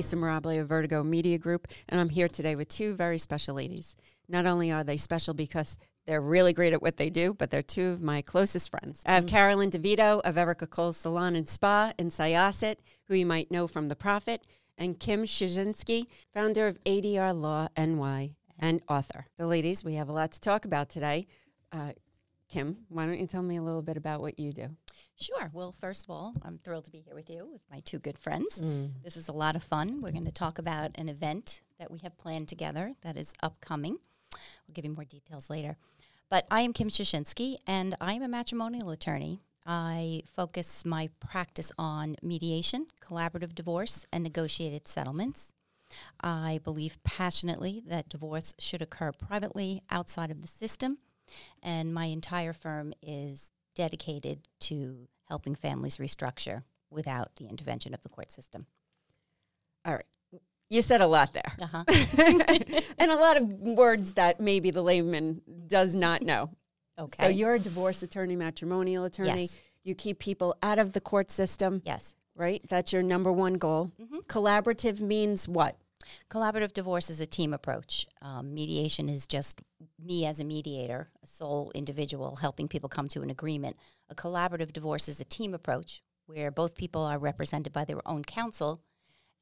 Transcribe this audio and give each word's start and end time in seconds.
Lisa 0.00 0.16
Mirabile 0.16 0.62
of 0.62 0.66
Vertigo 0.66 1.02
Media 1.02 1.36
Group, 1.36 1.68
and 1.86 2.00
I'm 2.00 2.08
here 2.08 2.26
today 2.26 2.56
with 2.56 2.68
two 2.68 2.94
very 2.94 3.18
special 3.18 3.56
ladies. 3.56 3.96
Not 4.30 4.46
only 4.46 4.72
are 4.72 4.82
they 4.82 4.96
special 4.96 5.34
because 5.34 5.76
they're 6.06 6.22
really 6.22 6.54
great 6.54 6.72
at 6.72 6.80
what 6.80 6.96
they 6.96 7.10
do, 7.10 7.34
but 7.34 7.50
they're 7.50 7.60
two 7.60 7.88
of 7.88 8.00
my 8.00 8.22
closest 8.22 8.70
friends. 8.70 9.02
I 9.04 9.12
have 9.12 9.26
Carolyn 9.26 9.70
DeVito 9.70 10.22
of 10.22 10.38
Erika 10.38 10.66
Cole 10.66 10.94
Salon 10.94 11.36
and 11.36 11.46
Spa 11.46 11.92
in 11.98 12.08
Syosset, 12.08 12.76
who 13.08 13.14
you 13.14 13.26
might 13.26 13.50
know 13.50 13.66
from 13.66 13.88
The 13.88 13.94
Profit, 13.94 14.46
and 14.78 14.98
Kim 14.98 15.24
Ciesinski, 15.24 16.06
founder 16.32 16.66
of 16.66 16.82
ADR 16.84 17.38
Law 17.38 17.68
NY 17.76 18.36
and 18.58 18.80
author. 18.88 19.26
The 19.36 19.46
ladies, 19.46 19.84
we 19.84 19.96
have 19.96 20.08
a 20.08 20.12
lot 20.12 20.32
to 20.32 20.40
talk 20.40 20.64
about 20.64 20.88
today. 20.88 21.26
Uh, 21.72 21.92
Kim, 22.48 22.78
why 22.88 23.04
don't 23.04 23.20
you 23.20 23.26
tell 23.26 23.42
me 23.42 23.56
a 23.56 23.62
little 23.62 23.82
bit 23.82 23.98
about 23.98 24.22
what 24.22 24.38
you 24.38 24.54
do? 24.54 24.70
Sure. 25.20 25.50
Well, 25.52 25.72
first 25.72 26.04
of 26.04 26.10
all, 26.10 26.32
I'm 26.42 26.58
thrilled 26.58 26.86
to 26.86 26.90
be 26.90 27.00
here 27.00 27.14
with 27.14 27.28
you 27.28 27.46
with 27.52 27.60
my 27.70 27.80
two 27.80 27.98
good 27.98 28.18
friends. 28.18 28.58
Mm. 28.58 28.92
This 29.04 29.18
is 29.18 29.28
a 29.28 29.32
lot 29.32 29.54
of 29.54 29.62
fun. 29.62 30.00
We're 30.00 30.12
going 30.12 30.24
to 30.24 30.32
talk 30.32 30.58
about 30.58 30.92
an 30.94 31.10
event 31.10 31.60
that 31.78 31.90
we 31.90 31.98
have 31.98 32.16
planned 32.16 32.48
together 32.48 32.94
that 33.02 33.18
is 33.18 33.34
upcoming. 33.42 33.98
We'll 34.32 34.72
give 34.72 34.86
you 34.86 34.92
more 34.92 35.04
details 35.04 35.50
later. 35.50 35.76
But 36.30 36.46
I 36.50 36.62
am 36.62 36.72
Kim 36.72 36.88
Ciesinski, 36.88 37.56
and 37.66 37.96
I'm 38.00 38.22
a 38.22 38.28
matrimonial 38.28 38.90
attorney. 38.90 39.42
I 39.66 40.22
focus 40.26 40.86
my 40.86 41.10
practice 41.20 41.70
on 41.76 42.16
mediation, 42.22 42.86
collaborative 43.04 43.54
divorce, 43.54 44.06
and 44.10 44.24
negotiated 44.24 44.88
settlements. 44.88 45.52
I 46.22 46.60
believe 46.64 47.02
passionately 47.02 47.82
that 47.86 48.08
divorce 48.08 48.54
should 48.58 48.80
occur 48.80 49.12
privately 49.12 49.82
outside 49.90 50.30
of 50.30 50.40
the 50.40 50.48
system, 50.48 50.98
and 51.62 51.92
my 51.92 52.06
entire 52.06 52.52
firm 52.52 52.94
is 53.02 53.50
dedicated 53.74 54.48
to 54.60 55.08
helping 55.28 55.54
families 55.54 55.98
restructure 55.98 56.64
without 56.90 57.36
the 57.36 57.46
intervention 57.46 57.94
of 57.94 58.02
the 58.02 58.08
court 58.08 58.32
system. 58.32 58.66
All 59.84 59.94
right. 59.94 60.04
You 60.68 60.82
said 60.82 61.00
a 61.00 61.06
lot 61.06 61.32
there. 61.32 61.52
Uh-huh. 61.60 61.84
and 62.98 63.10
a 63.10 63.16
lot 63.16 63.36
of 63.36 63.48
words 63.48 64.14
that 64.14 64.40
maybe 64.40 64.70
the 64.70 64.82
layman 64.82 65.42
does 65.66 65.94
not 65.94 66.22
know. 66.22 66.50
Okay. 66.98 67.24
So 67.24 67.28
you're 67.28 67.54
a 67.54 67.58
divorce 67.58 68.02
attorney, 68.02 68.36
matrimonial 68.36 69.04
attorney. 69.04 69.42
Yes. 69.42 69.60
You 69.82 69.94
keep 69.94 70.18
people 70.18 70.54
out 70.62 70.78
of 70.78 70.92
the 70.92 71.00
court 71.00 71.30
system, 71.30 71.82
yes. 71.84 72.14
right? 72.36 72.62
That's 72.68 72.92
your 72.92 73.02
number 73.02 73.32
one 73.32 73.54
goal. 73.54 73.90
Collaborative 74.28 75.00
means 75.00 75.48
what? 75.48 75.76
Collaborative 76.30 76.72
divorce 76.72 77.10
is 77.10 77.20
a 77.20 77.26
team 77.26 77.52
approach. 77.52 78.06
Um, 78.22 78.54
mediation 78.54 79.08
is 79.08 79.26
just 79.26 79.60
me 80.02 80.26
as 80.26 80.40
a 80.40 80.44
mediator, 80.44 81.10
a 81.22 81.26
sole 81.26 81.72
individual 81.74 82.36
helping 82.36 82.68
people 82.68 82.88
come 82.88 83.08
to 83.08 83.22
an 83.22 83.30
agreement. 83.30 83.76
A 84.08 84.14
collaborative 84.14 84.72
divorce 84.72 85.08
is 85.08 85.20
a 85.20 85.24
team 85.24 85.54
approach 85.54 86.02
where 86.26 86.50
both 86.50 86.76
people 86.76 87.02
are 87.02 87.18
represented 87.18 87.72
by 87.72 87.84
their 87.84 88.06
own 88.06 88.24
counsel, 88.24 88.82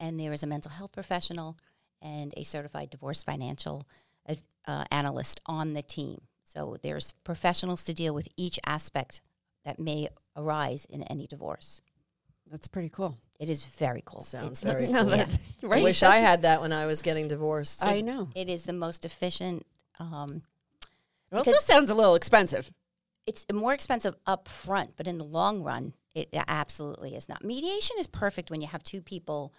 and 0.00 0.18
there 0.18 0.32
is 0.32 0.42
a 0.42 0.46
mental 0.46 0.70
health 0.70 0.92
professional 0.92 1.56
and 2.00 2.32
a 2.36 2.44
certified 2.44 2.90
divorce 2.90 3.22
financial 3.22 3.86
uh, 4.28 4.34
uh, 4.66 4.84
analyst 4.90 5.40
on 5.46 5.74
the 5.74 5.82
team. 5.82 6.22
So 6.44 6.76
there's 6.82 7.12
professionals 7.24 7.84
to 7.84 7.94
deal 7.94 8.14
with 8.14 8.28
each 8.36 8.58
aspect 8.64 9.20
that 9.64 9.78
may 9.78 10.08
arise 10.34 10.86
in 10.86 11.02
any 11.04 11.26
divorce. 11.26 11.82
That's 12.50 12.68
pretty 12.68 12.88
cool. 12.88 13.18
It 13.38 13.48
is 13.50 13.64
very 13.64 14.02
cool. 14.04 14.22
Sounds 14.22 14.62
It's- 14.62 14.62
very 14.62 14.84
it's- 14.84 15.02
cool. 15.02 15.14
yeah. 15.70 15.76
I 15.76 15.82
wish 15.82 16.02
I 16.02 16.16
had 16.18 16.42
that 16.42 16.60
when 16.60 16.72
I 16.72 16.86
was 16.86 17.02
getting 17.02 17.28
divorced. 17.28 17.84
I 17.84 18.00
know. 18.00 18.30
It 18.34 18.48
is 18.48 18.64
the 18.64 18.72
most 18.72 19.04
efficient. 19.04 19.66
Um, 20.00 20.42
It 21.30 21.36
also 21.36 21.52
sounds 21.60 21.90
a 21.90 21.94
little 21.94 22.14
expensive. 22.14 22.70
it's 23.26 23.44
more 23.52 23.74
expensive 23.74 24.14
up 24.26 24.48
front, 24.48 24.96
but 24.96 25.06
in 25.06 25.18
the 25.18 25.24
long 25.24 25.62
run, 25.62 25.92
it 26.14 26.28
absolutely 26.32 27.14
is 27.14 27.28
not. 27.28 27.44
Mediation 27.44 27.96
is 27.98 28.06
perfect 28.06 28.50
when 28.50 28.60
you 28.62 28.66
have 28.68 28.82
two 28.82 29.02
people 29.02 29.52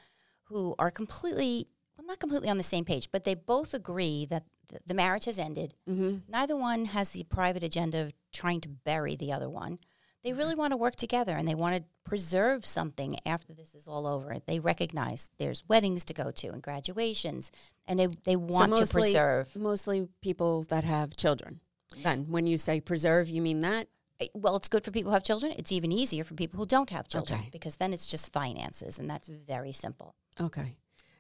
who 0.46 0.74
are 0.80 0.90
completely, 0.90 1.68
well, 1.98 2.08
not 2.08 2.20
completely 2.20 2.50
on 2.50 2.58
the 2.58 2.64
same 2.64 2.84
page, 2.84 3.10
but 3.12 3.24
they 3.24 3.36
both 3.36 3.74
agree 3.76 4.26
that 4.26 4.44
the 4.86 4.94
marriage 4.96 5.26
has 5.26 5.38
ended. 5.40 5.76
Neither 5.86 6.56
one 6.58 6.86
has 6.86 7.12
the 7.12 7.24
private 7.26 7.64
agenda 7.64 8.02
of 8.02 8.14
trying 8.34 8.62
to 8.62 8.70
bury 8.70 9.16
the 9.16 9.32
other 9.32 9.50
one. 9.50 9.78
They 10.24 10.34
really 10.34 10.56
want 10.56 10.72
to 10.72 10.78
work 10.78 10.96
together 10.96 11.36
and 11.38 11.48
they 11.48 11.56
want 11.56 11.78
to 11.78 11.84
preserve 12.04 12.66
something 12.66 13.18
after 13.26 13.54
this 13.54 13.74
is 13.74 13.88
all 13.88 14.06
over. 14.06 14.36
They 14.46 14.60
recognize 14.60 15.30
there's 15.38 15.64
weddings 15.68 16.04
to 16.06 16.14
go 16.14 16.32
to 16.32 16.48
and 16.50 16.62
graduations, 16.62 17.52
and 17.88 18.00
they, 18.00 18.08
they 18.26 18.36
want 18.36 18.74
to 18.74 18.80
mostly- 18.82 19.02
preserve. 19.04 19.56
Mostly 19.56 20.10
people 20.22 20.64
that 20.64 20.84
have 20.84 21.16
children. 21.16 21.62
Then 22.04 22.26
when 22.30 22.46
you 22.48 22.58
say 22.58 22.82
preserve, 22.82 23.30
you 23.30 23.42
mean 23.42 23.62
that? 23.62 23.88
Well, 24.34 24.58
it's 24.58 24.68
good 24.68 24.84
for 24.84 24.92
people 24.92 25.12
who 25.12 25.14
have 25.14 25.24
children. 25.24 25.54
It's 25.58 25.72
even 25.72 25.92
easier 25.92 26.24
for 26.26 26.34
people 26.34 26.60
who 26.60 26.66
don't 26.66 26.90
have 26.90 27.08
children 27.08 27.40
Okay. 27.40 27.50
because 27.52 27.78
then 27.78 27.94
it's 27.94 28.06
just 28.06 28.34
finances, 28.34 29.00
and 29.00 29.10
that's 29.10 29.28
very 29.30 29.72
simple. 29.72 30.14
Okay. 30.40 30.76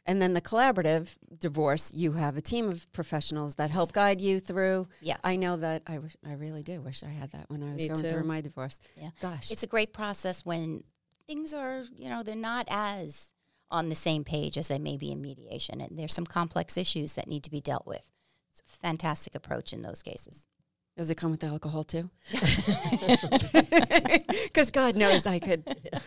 And 0.09 0.19
then 0.19 0.33
the 0.33 0.41
collaborative 0.41 1.17
divorce, 1.37 1.93
you 1.93 2.13
have 2.13 2.35
a 2.35 2.41
team 2.41 2.67
of 2.67 2.91
professionals 2.93 3.55
that 3.55 3.69
help 3.69 3.93
guide 3.93 4.19
you 4.19 4.39
through. 4.39 4.87
Yeah. 5.01 5.17
I 5.23 5.35
know 5.35 5.55
that 5.57 5.83
I 5.85 5.99
wish 5.99 6.17
I 6.27 6.33
really 6.33 6.63
do 6.63 6.81
wish 6.81 7.03
I 7.03 7.09
had 7.09 7.31
that 7.33 7.45
when 7.49 7.61
I 7.61 7.67
was 7.73 7.77
Me 7.77 7.89
going 7.89 8.01
too. 8.01 8.09
through 8.09 8.23
my 8.23 8.41
divorce. 8.41 8.79
Yeah. 8.95 9.11
Gosh. 9.21 9.51
It's 9.51 9.61
a 9.61 9.67
great 9.67 9.93
process 9.93 10.43
when 10.43 10.83
things 11.27 11.53
are, 11.53 11.83
you 11.95 12.09
know, 12.09 12.23
they're 12.23 12.35
not 12.35 12.65
as 12.71 13.27
on 13.69 13.89
the 13.89 13.95
same 13.95 14.23
page 14.23 14.57
as 14.57 14.67
they 14.67 14.79
may 14.79 14.97
be 14.97 15.11
in 15.11 15.21
mediation, 15.21 15.79
and 15.79 15.99
there's 15.99 16.15
some 16.15 16.25
complex 16.25 16.75
issues 16.75 17.13
that 17.13 17.27
need 17.27 17.43
to 17.43 17.51
be 17.51 17.61
dealt 17.61 17.85
with. 17.85 18.09
It's 18.49 18.61
a 18.61 18.79
fantastic 18.81 19.35
approach 19.35 19.73
in 19.73 19.83
those 19.83 20.01
cases. 20.01 20.47
Does 20.99 21.09
it 21.09 21.15
come 21.15 21.31
with 21.31 21.45
alcohol 21.45 21.85
too? 21.85 22.09
Because 24.43 24.69
God 24.69 24.97
knows 24.97 25.25
I 25.25 25.39
could 25.39 25.63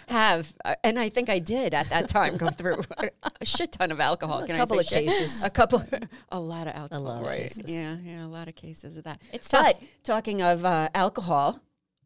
have, 0.08 0.52
uh, 0.66 0.74
and 0.84 0.98
I 0.98 1.08
think 1.08 1.30
I 1.30 1.38
did 1.38 1.72
at 1.72 1.88
that 1.88 2.10
time 2.10 2.36
go 2.36 2.48
through 2.48 2.82
a, 2.98 3.08
a 3.40 3.46
shit 3.46 3.72
ton 3.72 3.90
of 3.90 4.00
alcohol. 4.00 4.42
A 4.42 4.46
Can 4.46 4.56
couple 4.56 4.76
I 4.76 4.80
of 4.80 4.86
shit? 4.86 5.06
cases. 5.06 5.44
A 5.44 5.48
couple, 5.48 5.82
a 6.28 6.38
lot 6.38 6.66
of 6.66 6.74
alcohol. 6.74 7.04
lot 7.04 7.22
of 7.22 7.26
right. 7.26 7.40
cases. 7.40 7.70
Yeah, 7.70 7.96
yeah, 8.04 8.26
a 8.26 8.28
lot 8.28 8.48
of 8.48 8.54
cases 8.54 8.98
of 8.98 9.04
that. 9.04 9.22
It's 9.32 9.48
tough. 9.48 9.64
But 9.64 9.80
talking 10.04 10.42
of 10.42 10.66
uh, 10.66 10.90
alcohol, 10.94 11.58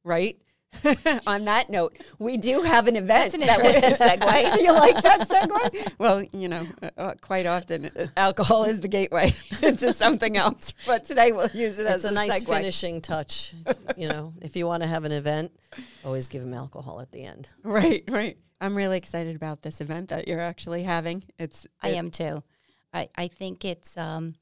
right? 0.05 0.39
On 1.27 1.45
that 1.47 1.71
note, 1.71 1.97
we 2.19 2.37
do 2.37 2.63
have 2.63 2.87
an 2.87 2.97
event. 2.97 3.33
That's 3.33 3.35
an 3.35 3.43
interesting 3.43 4.07
segue. 4.07 4.57
you 4.63 4.73
like 4.73 5.03
that 5.03 5.29
segue? 5.29 5.93
Well, 5.99 6.23
you 6.33 6.49
know, 6.49 6.67
uh, 6.83 6.91
uh, 6.97 7.15
quite 7.21 7.47
often 7.47 7.87
uh, 7.87 8.07
alcohol 8.17 8.65
is 8.65 8.81
the 8.81 8.89
gateway 8.89 9.33
into 9.63 9.93
something 9.95 10.37
else. 10.37 10.73
But 10.87 11.05
today 11.05 11.33
we'll 11.33 11.49
use 11.49 11.79
it 11.79 11.87
as 11.87 12.05
It's 12.05 12.11
a 12.11 12.15
nice 12.15 12.45
segue. 12.45 12.57
finishing 12.57 13.01
touch. 13.01 13.55
you 13.97 14.09
know, 14.09 14.35
if 14.43 14.57
you 14.57 14.67
want 14.67 14.83
to 14.83 14.89
have 14.89 15.05
an 15.05 15.13
event, 15.13 15.53
always 16.05 16.29
give 16.29 16.43
them 16.43 16.55
alcohol 16.55 17.01
at 17.01 17.11
the 17.13 17.25
end. 17.25 17.49
Right, 17.63 18.05
right. 18.09 18.37
I'm 18.61 18.75
really 18.75 18.97
excited 18.99 19.37
about 19.37 19.63
this 19.63 19.81
event 19.81 20.09
that 20.11 20.27
you're 20.29 20.41
actually 20.41 20.83
having. 20.83 21.25
It's 21.39 21.67
I 21.83 21.91
am 21.91 22.11
too. 22.11 22.43
I, 22.93 23.09
I 23.17 23.29
think 23.29 23.65
it's, 23.65 23.99
um, 23.99 24.35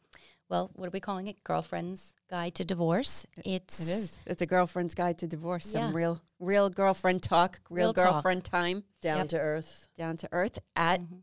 well, 0.48 0.70
what 0.74 0.86
are 0.86 0.90
we 0.90 1.00
calling 1.00 1.26
it? 1.26 1.42
Girlfriend's 1.44 2.12
Guide 2.30 2.54
to 2.56 2.64
Divorce. 2.64 3.26
It's 3.44 3.80
It 3.80 3.88
is. 3.88 4.18
It's 4.26 4.42
a 4.42 4.46
girlfriend's 4.46 4.94
guide 4.94 5.18
to 5.18 5.26
divorce. 5.26 5.66
Some 5.66 5.90
Yeah. 5.90 5.90
real, 5.94 6.20
real 6.38 6.70
girlfriend 6.70 7.22
talk, 7.22 7.60
real, 7.70 7.86
Real 7.88 7.94
talk. 7.94 8.04
girlfriend 8.12 8.44
time, 8.44 8.84
Down 9.00 9.18
Yep. 9.18 9.28
to 9.28 9.38
earth. 9.38 9.88
down 9.96 10.16
to 10.18 10.28
earth 10.32 10.58
at. 10.76 11.00
Mm-hmm. 11.00 11.16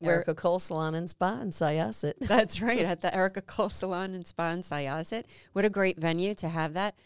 Where- 0.00 0.16
Erika 0.16 0.34
Cole 0.34 0.58
Salon 0.58 0.94
and 0.94 1.08
Spa 1.08 1.40
in 1.40 1.52
Syosset. 1.52 2.18
That's 2.20 2.60
right 2.60 2.84
at 2.84 3.00
the 3.00 3.14
Erika 3.14 3.40
Cole 3.40 3.70
Salon 3.70 4.12
and 4.14 4.26
Spa 4.26 4.50
in 4.50 4.60
Syosset. 4.62 5.24
What 5.54 5.64
a 5.64 5.70
great 5.70 5.98
venue 5.98 6.34
to 6.34 6.48
have 6.50 6.74
that. 6.74 6.98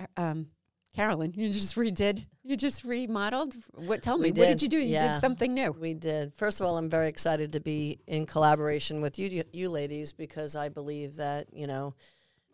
Uh, 0.00 0.06
Um, 0.16 0.50
Carolyn, 0.94 1.32
you 1.34 1.50
just 1.50 1.74
redid. 1.74 2.26
You 2.44 2.56
just 2.56 2.84
remodeled. 2.84 3.54
What? 3.74 4.02
Tell 4.02 4.18
me. 4.18 4.24
We 4.24 4.40
What 4.40 4.48
did 4.48 4.58
did, 4.58 4.62
you 4.62 4.68
do? 4.68 4.78
You 4.78 4.92
yeah. 4.92 5.14
did 5.14 5.20
something 5.20 5.54
new. 5.54 5.72
We 5.72 5.94
did. 5.94 6.34
First 6.34 6.60
of 6.60 6.66
all, 6.66 6.76
I'm 6.76 6.90
very 6.90 7.08
excited 7.08 7.52
to 7.54 7.60
be 7.60 7.98
in 8.06 8.26
collaboration 8.26 9.00
with 9.00 9.18
you, 9.18 9.42
you 9.52 9.70
ladies, 9.70 10.12
because 10.12 10.54
I 10.54 10.68
believe 10.68 11.16
that 11.16 11.46
you 11.54 11.66
know, 11.66 11.94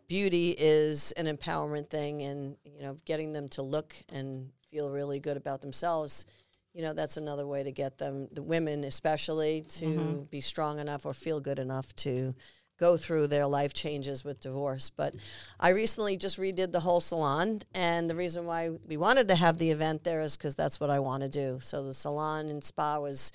beauty 0.07 0.55
is 0.57 1.11
an 1.13 1.25
empowerment 1.25 1.89
thing, 1.89 2.21
and 2.21 2.55
you 2.63 2.81
know, 2.81 2.95
getting 3.05 3.33
them 3.33 3.49
to 3.49 3.61
look 3.61 3.93
and 4.13 4.51
feel 4.71 4.89
really 4.89 5.19
good 5.19 5.35
about 5.35 5.61
themselves. 5.61 6.25
You 6.73 6.83
know, 6.83 6.93
that's 6.93 7.17
another 7.17 7.47
way 7.47 7.63
to 7.63 7.71
get 7.71 7.97
them, 7.97 8.29
the 8.31 8.43
women 8.43 8.85
especially, 8.85 9.65
to 9.69 9.85
mm-hmm. 9.85 10.23
be 10.29 10.39
strong 10.39 10.79
enough 10.79 11.05
or 11.05 11.13
feel 11.13 11.41
good 11.41 11.59
enough 11.59 11.93
to 11.97 12.35
go 12.79 12.97
through 12.97 13.27
their 13.27 13.45
life 13.45 13.73
changes 13.73 14.23
with 14.23 14.39
divorce. 14.39 14.89
But 14.89 15.15
I 15.59 15.69
recently 15.69 16.17
just 16.17 16.39
redid 16.39 16.71
the 16.71 16.79
whole 16.79 17.01
salon, 17.01 17.61
and 17.75 18.09
the 18.09 18.15
reason 18.15 18.45
why 18.45 18.71
we 18.87 18.97
wanted 18.97 19.27
to 19.27 19.35
have 19.35 19.57
the 19.57 19.69
event 19.71 20.03
there 20.03 20.21
is 20.21 20.37
because 20.37 20.55
that's 20.55 20.79
what 20.79 20.89
I 20.89 20.99
want 20.99 21.23
to 21.23 21.29
do. 21.29 21.59
So 21.61 21.83
the 21.83 21.93
salon 21.93 22.49
and 22.49 22.63
spa 22.63 22.99
was 22.99 23.31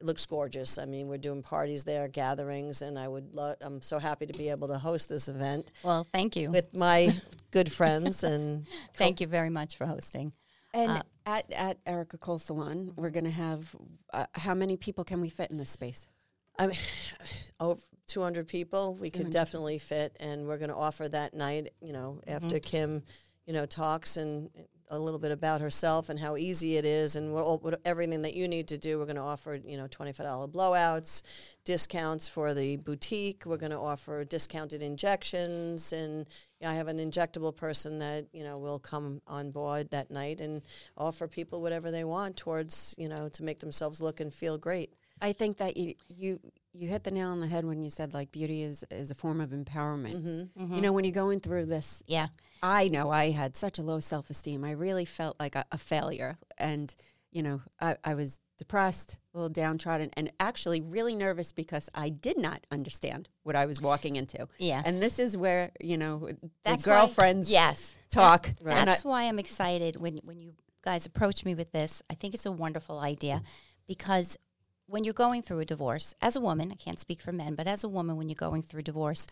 looks 0.00 0.26
gorgeous. 0.26 0.78
I 0.78 0.84
mean, 0.84 1.08
we're 1.08 1.18
doing 1.18 1.42
parties 1.42 1.84
there, 1.84 2.08
gatherings, 2.08 2.82
and 2.82 2.98
I 2.98 3.08
would 3.08 3.34
love. 3.34 3.56
I'm 3.60 3.80
so 3.80 3.98
happy 3.98 4.26
to 4.26 4.38
be 4.38 4.48
able 4.50 4.68
to 4.68 4.78
host 4.78 5.08
this 5.08 5.28
event 5.28 5.70
well, 5.82 6.06
thank 6.12 6.36
you. 6.36 6.50
with 6.50 6.74
my 6.74 7.14
good 7.50 7.70
friends 7.70 8.22
and 8.22 8.66
Thank 8.94 9.20
you 9.20 9.26
very 9.26 9.50
much 9.50 9.76
for 9.76 9.86
hosting. 9.86 10.32
And 10.72 10.90
Uh, 10.90 11.02
at 11.26 11.50
at 11.52 11.78
Erika 11.86 12.18
Cole 12.18 12.38
Salon, 12.38 12.92
we're 12.96 13.10
going 13.10 13.24
to 13.24 13.30
have. 13.30 13.74
Uh, 14.12 14.26
how 14.34 14.54
many 14.54 14.76
people 14.76 15.04
can 15.04 15.20
we 15.20 15.28
fit 15.30 15.50
in 15.50 15.56
this 15.56 15.70
space? 15.70 16.06
I 16.58 16.66
mean, 16.68 16.78
over 17.60 17.80
200 18.06 18.46
people 18.46 18.94
we 18.94 19.10
could 19.10 19.30
definitely 19.30 19.78
fit, 19.78 20.16
and 20.20 20.46
we're 20.46 20.58
going 20.58 20.70
to 20.70 20.76
offer 20.76 21.08
that 21.08 21.34
night. 21.34 21.72
You 21.80 21.92
know, 21.92 22.20
after 22.26 22.56
mm-hmm. 22.56 22.58
Kim, 22.58 23.02
you 23.46 23.52
know, 23.52 23.66
talks 23.66 24.16
and 24.16 24.50
a 24.90 24.98
little 24.98 25.18
bit 25.18 25.32
about 25.32 25.60
herself 25.60 26.08
and 26.08 26.20
how 26.20 26.36
easy 26.36 26.76
it 26.76 26.84
is 26.84 27.16
and 27.16 27.32
what, 27.32 27.62
what 27.62 27.80
everything 27.84 28.22
that 28.22 28.34
you 28.34 28.46
need 28.46 28.68
to 28.68 28.78
do. 28.78 28.98
We're 28.98 29.06
going 29.06 29.16
to 29.16 29.22
offer, 29.22 29.58
you 29.64 29.76
know, 29.76 29.88
$25 29.88 30.52
blowouts, 30.52 31.22
discounts 31.64 32.28
for 32.28 32.54
the 32.54 32.76
boutique. 32.76 33.44
We're 33.46 33.56
going 33.56 33.72
to 33.72 33.78
offer 33.78 34.24
discounted 34.24 34.82
injections. 34.82 35.92
And 35.92 36.26
I 36.64 36.74
have 36.74 36.88
an 36.88 36.98
injectable 36.98 37.54
person 37.56 37.98
that, 38.00 38.26
you 38.32 38.44
know, 38.44 38.58
will 38.58 38.78
come 38.78 39.22
on 39.26 39.50
board 39.50 39.90
that 39.90 40.10
night 40.10 40.40
and 40.40 40.62
offer 40.96 41.26
people 41.26 41.62
whatever 41.62 41.90
they 41.90 42.04
want 42.04 42.36
towards, 42.36 42.94
you 42.98 43.08
know, 43.08 43.28
to 43.30 43.42
make 43.42 43.60
themselves 43.60 44.00
look 44.00 44.20
and 44.20 44.32
feel 44.32 44.58
great. 44.58 44.92
I 45.28 45.32
think 45.32 45.56
that 45.58 45.76
you 45.76 45.94
you 46.08 46.40
you 46.72 46.88
hit 46.88 47.04
the 47.04 47.10
nail 47.10 47.28
on 47.30 47.40
the 47.40 47.46
head 47.46 47.64
when 47.64 47.82
you 47.82 47.90
said 47.90 48.14
like 48.14 48.30
beauty 48.32 48.62
is 48.62 48.84
is 48.90 49.10
a 49.10 49.14
form 49.14 49.40
of 49.40 49.50
empowerment. 49.50 50.16
Mm-hmm. 50.56 50.74
You 50.74 50.80
know, 50.80 50.92
when 50.92 51.04
you're 51.04 51.12
going 51.24 51.40
through 51.40 51.66
this, 51.66 52.02
Yeah. 52.06 52.28
I 52.62 52.88
know 52.88 53.10
I 53.10 53.30
had 53.30 53.56
such 53.56 53.78
a 53.78 53.82
low 53.82 54.00
self 54.00 54.30
esteem. 54.30 54.64
I 54.64 54.72
really 54.72 55.04
felt 55.04 55.36
like 55.40 55.54
a, 55.54 55.64
a 55.72 55.78
failure, 55.78 56.36
and 56.58 56.94
you 57.30 57.42
know, 57.42 57.62
I, 57.80 57.96
I 58.04 58.14
was 58.14 58.40
depressed, 58.58 59.16
a 59.34 59.36
little 59.38 59.48
downtrodden, 59.48 60.10
and 60.16 60.30
actually 60.38 60.80
really 60.80 61.14
nervous 61.14 61.52
because 61.52 61.88
I 61.94 62.08
did 62.08 62.38
not 62.38 62.60
understand 62.70 63.28
what 63.42 63.56
I 63.56 63.66
was 63.66 63.80
walking 63.80 64.14
into. 64.16 64.46
Yeah. 64.58 64.80
and 64.86 65.02
this 65.02 65.18
is 65.18 65.36
where 65.36 65.70
you 65.80 65.96
know 65.96 66.28
That's 66.64 66.84
the 66.84 66.90
why- 66.90 66.96
girlfriends 67.00 67.50
yes. 67.50 67.96
talk. 68.10 68.50
Right. 68.60 68.76
And 68.78 68.82
I- 68.90 68.92
That's 68.92 69.04
why 69.04 69.24
I'm 69.24 69.38
excited 69.38 69.96
when 70.00 70.18
when 70.24 70.38
you 70.38 70.52
guys 70.82 71.06
approach 71.06 71.44
me 71.44 71.54
with 71.54 71.70
this. 71.72 72.02
I 72.12 72.14
think 72.14 72.34
it's 72.34 72.46
a 72.46 72.52
wonderful 72.52 72.98
idea 72.98 73.42
because 73.86 74.36
when 74.86 75.04
you're 75.04 75.14
going 75.14 75.42
through 75.42 75.60
a 75.60 75.64
divorce, 75.64 76.14
as 76.20 76.36
a 76.36 76.40
woman, 76.40 76.70
I 76.70 76.76
can't 76.76 77.00
speak 77.00 77.20
for 77.20 77.32
men, 77.32 77.54
but 77.54 77.66
as 77.66 77.84
a 77.84 77.88
woman, 77.88 78.16
when 78.16 78.28
you're 78.28 78.34
going 78.34 78.62
through 78.62 78.82
divorce, 78.82 79.26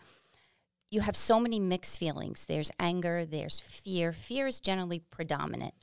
you 0.89 1.01
have 1.01 1.15
so 1.15 1.39
many 1.39 1.59
mixed 1.59 1.97
feelings. 1.97 2.45
There's 2.45 2.71
anger, 2.79 3.25
there's 3.25 3.59
fear. 3.59 4.13
Fear 4.13 4.47
is 4.47 4.59
generally 4.59 4.99
predominant. 4.99 5.73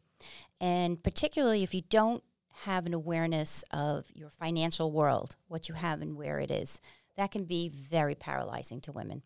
And 0.60 1.02
particularly 1.02 1.62
if 1.62 1.74
you 1.74 1.82
don't 1.88 2.22
have 2.64 2.86
an 2.86 2.94
awareness 2.94 3.64
of 3.72 4.06
your 4.14 4.30
financial 4.30 4.92
world, 4.92 5.36
what 5.48 5.68
you 5.68 5.74
have 5.74 6.02
and 6.02 6.16
where 6.16 6.38
it 6.38 6.50
is, 6.50 6.80
that 7.16 7.30
can 7.30 7.44
be 7.44 7.68
very 7.68 8.14
paralyzing 8.14 8.80
to 8.82 8.92
women. 8.92 9.22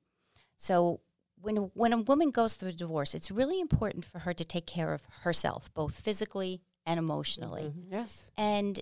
So 0.56 1.00
when 1.40 1.58
a, 1.58 1.60
when 1.60 1.92
a 1.92 1.98
woman 1.98 2.30
goes 2.30 2.54
through 2.54 2.70
a 2.70 2.72
divorce, 2.72 3.14
it's 3.14 3.30
really 3.30 3.60
important 3.60 4.04
for 4.04 4.20
her 4.20 4.32
to 4.32 4.44
take 4.44 4.66
care 4.66 4.92
of 4.92 5.02
herself, 5.22 5.72
both 5.74 5.94
physically 5.94 6.62
and 6.86 6.98
emotionally. 6.98 7.64
Mm-hmm. 7.64 7.92
yes, 7.92 8.24
And 8.36 8.80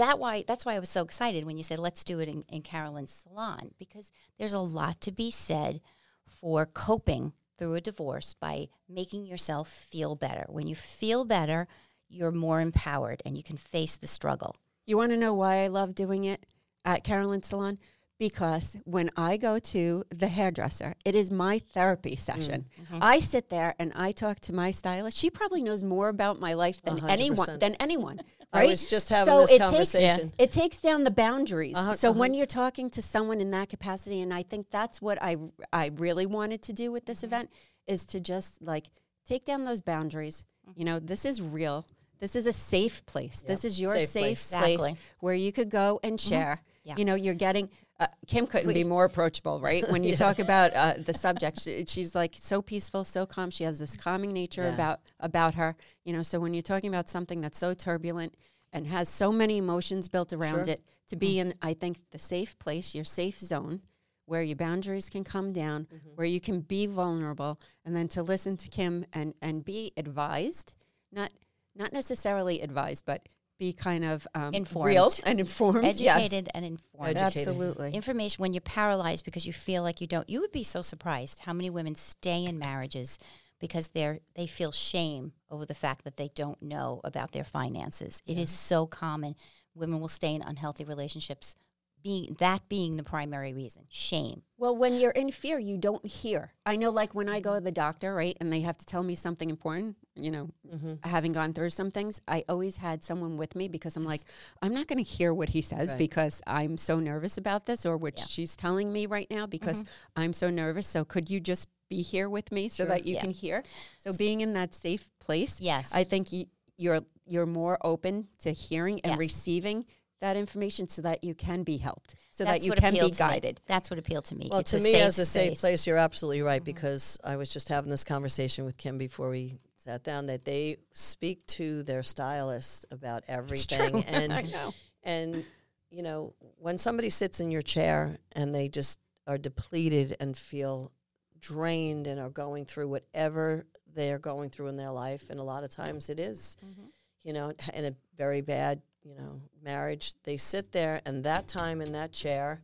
that 0.00 0.18
why 0.18 0.44
that's 0.46 0.64
why 0.64 0.74
I 0.74 0.78
was 0.78 0.88
so 0.88 1.02
excited 1.02 1.44
when 1.44 1.56
you 1.56 1.62
said 1.62 1.78
let's 1.78 2.04
do 2.04 2.20
it 2.20 2.28
in, 2.28 2.44
in 2.48 2.62
Carolyn's 2.62 3.12
salon 3.12 3.70
because 3.78 4.10
there's 4.38 4.52
a 4.52 4.58
lot 4.58 5.00
to 5.02 5.12
be 5.12 5.30
said 5.30 5.80
for 6.26 6.66
coping 6.66 7.32
through 7.56 7.74
a 7.74 7.80
divorce 7.80 8.32
by 8.32 8.68
making 8.88 9.26
yourself 9.26 9.68
feel 9.68 10.14
better. 10.16 10.46
When 10.48 10.66
you 10.66 10.74
feel 10.74 11.24
better, 11.24 11.68
you're 12.08 12.32
more 12.32 12.60
empowered 12.60 13.22
and 13.26 13.36
you 13.36 13.42
can 13.42 13.58
face 13.58 13.96
the 13.96 14.06
struggle. 14.06 14.56
You 14.86 14.96
want 14.96 15.12
to 15.12 15.18
know 15.18 15.34
why 15.34 15.58
I 15.58 15.68
love 15.68 15.94
doing 15.94 16.24
it 16.24 16.46
at 16.84 17.04
Carolyn 17.04 17.42
Salon? 17.42 17.78
Because 18.18 18.76
when 18.84 19.10
I 19.16 19.36
go 19.36 19.58
to 19.58 20.04
the 20.10 20.28
hairdresser, 20.28 20.94
it 21.04 21.14
is 21.14 21.30
my 21.30 21.58
therapy 21.72 22.16
mm, 22.16 22.18
session. 22.18 22.66
Mm-hmm. 22.82 22.98
I 23.00 23.18
sit 23.18 23.48
there 23.48 23.74
and 23.78 23.92
I 23.94 24.12
talk 24.12 24.40
to 24.40 24.54
my 24.54 24.70
stylist. 24.72 25.16
She 25.16 25.30
probably 25.30 25.62
knows 25.62 25.82
more 25.82 26.08
about 26.08 26.38
my 26.38 26.54
life 26.54 26.82
than 26.82 26.98
A 26.98 27.00
hundred 27.00 27.12
anyone 27.12 27.58
than 27.58 27.74
anyone. 27.76 28.20
I 28.52 28.66
was 28.66 28.86
just 28.86 29.08
having 29.08 29.32
So 29.32 29.40
this 29.40 29.50
it 29.52 29.58
takes- 29.58 29.70
conversation. 29.70 30.32
it 30.38 30.52
takes 30.52 30.80
down 30.80 31.04
the 31.04 31.10
boundaries. 31.10 31.76
Uh-huh, 31.76 31.92
so 31.92 32.10
when 32.10 32.30
uh-huh. 32.32 32.38
you're 32.38 32.46
talking 32.46 32.90
to 32.90 33.02
someone 33.02 33.40
in 33.40 33.50
that 33.52 33.68
capacity, 33.68 34.20
and 34.20 34.34
I 34.34 34.42
think 34.42 34.70
that's 34.70 35.00
what 35.00 35.18
I 35.22 35.36
I 35.72 35.90
really 35.94 36.26
wanted 36.26 36.62
to 36.62 36.72
do 36.72 36.90
with 36.92 37.06
this 37.06 37.22
event 37.22 37.50
is 37.86 38.04
to 38.06 38.20
just 38.20 38.60
like 38.60 38.86
take 39.26 39.44
down 39.44 39.64
those 39.64 39.80
boundaries. 39.80 40.44
You 40.74 40.84
know, 40.84 40.98
this 40.98 41.24
is 41.24 41.40
real. 41.40 41.86
This 42.18 42.36
is 42.36 42.46
a 42.46 42.52
safe 42.52 43.06
place. 43.06 43.40
This 43.40 43.64
is 43.64 43.80
your 43.80 43.94
Safe 43.94 44.08
safe, 44.08 44.22
place. 44.22 44.50
place, 44.50 44.62
Exactly. 44.62 44.96
where 45.20 45.34
you 45.34 45.52
could 45.52 45.70
go 45.70 46.00
and 46.02 46.20
share. 46.20 46.60
Yeah. 46.84 46.96
You 46.98 47.04
know, 47.06 47.14
you're 47.14 47.34
getting. 47.34 47.70
Uh, 48.00 48.06
Kim 48.26 48.46
couldn't 48.46 48.72
be 48.72 48.82
more 48.82 49.04
approachable, 49.04 49.60
right? 49.60 49.88
When 49.90 50.02
you 50.04 50.16
talk 50.26 50.38
about 50.38 50.72
uh, 50.74 50.94
the 51.04 51.12
subject, 51.12 51.60
she, 51.60 51.84
she's 51.86 52.14
like 52.14 52.34
so 52.34 52.62
peaceful, 52.62 53.04
so 53.04 53.26
calm. 53.26 53.50
She 53.50 53.64
has 53.64 53.78
this 53.78 53.94
calming 53.96 54.32
nature 54.32 54.62
Yeah. 54.62 54.74
about 54.74 55.00
about 55.20 55.54
her. 55.56 55.76
You 56.04 56.14
know, 56.14 56.22
so 56.22 56.40
when 56.40 56.54
you're 56.54 56.62
talking 56.62 56.88
about 56.88 57.10
something 57.10 57.42
that's 57.42 57.58
so 57.58 57.74
turbulent 57.74 58.34
and 58.72 58.86
has 58.86 59.08
so 59.08 59.30
many 59.30 59.58
emotions 59.58 60.08
built 60.08 60.32
around 60.32 60.64
Sure. 60.64 60.74
it, 60.74 60.82
to 61.08 61.16
be 61.16 61.38
in, 61.38 61.54
I 61.60 61.74
think, 61.74 61.98
the 62.10 62.18
safe 62.18 62.58
place, 62.58 62.94
your 62.94 63.04
safe 63.04 63.38
zone, 63.38 63.82
where 64.26 64.42
your 64.42 64.56
boundaries 64.56 65.10
can 65.10 65.24
come 65.24 65.52
down, 65.52 65.86
where 66.14 66.26
you 66.26 66.40
can 66.40 66.60
be 66.60 66.86
vulnerable, 66.86 67.60
and 67.84 67.94
then 67.94 68.08
to 68.08 68.22
listen 68.22 68.56
to 68.58 68.68
Kim 68.70 69.04
and 69.12 69.34
and 69.42 69.62
be 69.64 69.92
advised, 69.98 70.72
not 71.12 71.32
not 71.76 71.92
necessarily 71.92 72.62
advised, 72.62 73.04
but 73.04 73.28
be 73.60 73.72
kind 73.74 74.04
of 74.04 74.26
um, 74.34 74.54
Informed. 74.54 74.86
real 74.88 75.12
and 75.24 75.38
informed, 75.38 75.84
yes. 75.84 76.00
Educated 76.00 76.48
and 76.54 76.64
informed. 76.64 77.16
Educated. 77.16 77.48
Absolutely. 77.48 77.92
information 77.92 78.40
when 78.40 78.52
you're 78.54 78.60
paralyzed 78.62 79.24
because 79.24 79.46
you 79.46 79.52
feel 79.52 79.84
like 79.84 80.00
you 80.00 80.06
don't 80.08 80.28
you 80.28 80.40
would 80.40 80.50
be 80.50 80.64
so 80.64 80.82
surprised 80.82 81.40
how 81.40 81.52
many 81.52 81.70
women 81.70 81.94
stay 81.94 82.44
in 82.44 82.58
marriages 82.58 83.18
because 83.60 83.88
they're 83.88 84.20
they 84.34 84.46
feel 84.46 84.72
shame 84.72 85.32
over 85.50 85.66
the 85.66 85.74
fact 85.74 86.04
that 86.04 86.16
they 86.16 86.30
don't 86.34 86.60
know 86.62 87.00
about 87.04 87.32
their 87.32 87.44
finances 87.44 88.22
It 88.26 88.38
is 88.38 88.50
so 88.50 88.86
common 88.86 89.36
women 89.74 90.00
will 90.00 90.08
stay 90.08 90.34
in 90.34 90.42
unhealthy 90.42 90.84
relationships 90.84 91.54
being 92.02 92.36
that 92.38 92.68
being 92.68 92.96
the 92.96 93.02
primary 93.02 93.52
reason 93.52 93.84
shame 93.88 94.42
Well, 94.58 94.76
when 94.76 94.94
you're 95.00 95.10
in 95.12 95.30
fear, 95.32 95.58
you 95.58 95.78
don't 95.78 96.04
hear. 96.04 96.52
I 96.66 96.76
know, 96.76 96.90
like 96.90 97.14
when 97.14 97.28
I 97.28 97.40
go 97.40 97.54
to 97.54 97.60
the 97.60 97.72
doctor, 97.72 98.14
right, 98.14 98.36
and 98.40 98.52
they 98.52 98.60
have 98.60 98.76
to 98.78 98.86
tell 98.86 99.02
me 99.02 99.14
something 99.14 99.48
important, 99.48 99.96
you 100.14 100.30
know, 100.30 100.50
mm-hmm. 100.70 100.94
having 101.08 101.32
gone 101.32 101.54
through 101.54 101.70
some 101.70 101.90
things, 101.90 102.20
I 102.28 102.44
always 102.48 102.76
had 102.76 103.02
someone 103.02 103.38
with 103.38 103.56
me 103.56 103.68
because 103.68 103.96
I'm 103.96 104.04
like, 104.04 104.20
I'm 104.60 104.74
not 104.74 104.86
going 104.86 105.02
to 105.02 105.10
hear 105.10 105.32
what 105.32 105.48
he 105.48 105.62
says 105.62 105.90
Right. 105.90 105.98
because 105.98 106.42
I'm 106.46 106.76
so 106.76 107.00
nervous 107.00 107.38
about 107.38 107.64
this 107.66 107.86
or 107.86 107.96
what 107.96 108.18
Yeah. 108.18 108.24
she's 108.26 108.54
telling 108.54 108.92
me 108.92 109.06
right 109.06 109.30
now 109.30 109.46
because 109.46 109.78
mm-hmm. 109.82 110.22
I'm 110.22 110.32
so 110.34 110.50
nervous. 110.50 110.86
So 110.86 111.04
could 111.04 111.30
you 111.30 111.40
just 111.40 111.66
be 111.88 112.02
here 112.02 112.28
with 112.28 112.52
me 112.52 112.68
so 112.68 112.84
Sure. 112.84 112.86
that 112.88 113.06
you 113.06 113.14
Yeah. 113.14 113.22
can 113.22 113.30
hear? 113.32 113.62
So 114.04 114.12
being 114.16 114.42
in 114.42 114.52
that 114.52 114.74
safe 114.74 115.08
place, 115.20 115.58
Yes. 115.60 115.90
I 115.94 116.04
think 116.04 116.32
you, 116.32 116.46
you're 116.76 117.00
you're 117.26 117.46
more 117.46 117.78
open 117.82 118.26
to 118.40 118.50
hearing 118.52 119.00
and 119.02 119.12
Yes. 119.12 119.18
receiving 119.18 119.86
that 120.20 120.36
information 120.36 120.88
so 120.88 121.02
that 121.02 121.24
you 121.24 121.34
can 121.34 121.62
be 121.62 121.76
helped, 121.78 122.14
so 122.30 122.44
That's 122.44 122.60
that 122.60 122.66
you 122.66 122.72
can 122.72 122.92
be 122.92 122.98
appealed 122.98 123.12
me. 123.12 123.18
guided. 123.18 123.60
that's 123.66 123.90
what 123.90 123.98
appealed 123.98 124.26
to 124.26 124.34
me 124.36 124.48
Well, 124.50 124.60
It's 124.60 124.70
to 124.72 124.78
a 124.78 124.80
me, 124.80 124.92
safe 124.92 125.02
as 125.02 125.18
a 125.18 125.24
safe 125.26 125.46
space. 125.52 125.60
place, 125.60 125.86
you're 125.86 125.96
absolutely 125.96 126.42
right 126.42 126.60
mm-hmm. 126.60 126.64
because 126.64 127.18
I 127.24 127.36
was 127.36 127.50
just 127.52 127.68
having 127.68 127.90
this 127.90 128.04
conversation 128.04 128.64
with 128.64 128.76
Kim 128.76 128.98
before 128.98 129.30
we 129.30 129.58
sat 129.76 130.02
down 130.04 130.26
that 130.26 130.44
they 130.44 130.76
speak 130.92 131.46
to 131.46 131.82
their 131.82 132.02
stylist 132.02 132.84
about 132.90 133.24
everything, 133.28 134.04
and 134.08 134.32
I 134.32 134.42
know. 134.42 134.74
and 135.02 135.44
you 135.90 136.02
know 136.02 136.34
when 136.58 136.78
somebody 136.78 137.10
sits 137.10 137.40
in 137.40 137.50
your 137.50 137.62
chair 137.62 138.18
and 138.36 138.54
they 138.54 138.68
just 138.68 138.98
are 139.26 139.38
depleted 139.38 140.16
and 140.20 140.36
feel 140.36 140.92
drained 141.40 142.06
and 142.06 142.20
are 142.20 142.30
going 142.30 142.64
through 142.64 142.88
whatever 142.88 143.66
they're 143.94 144.18
going 144.18 144.50
through 144.50 144.66
in 144.68 144.76
their 144.76 144.90
life, 144.90 145.30
and 145.30 145.40
a 145.40 145.42
lot 145.42 145.64
of 145.64 145.70
times 145.70 146.08
it 146.08 146.20
is, 146.20 146.56
mm-hmm. 146.64 146.86
you 147.24 147.32
know, 147.32 147.52
in 147.74 147.84
a 147.86 147.92
very 148.16 148.40
bad, 148.40 148.82
you 149.04 149.14
know, 149.14 149.40
marriage, 149.62 150.14
they 150.24 150.36
sit 150.36 150.72
there 150.72 151.00
and 151.06 151.24
that 151.24 151.48
time 151.48 151.80
in 151.80 151.92
that 151.92 152.12
chair 152.12 152.62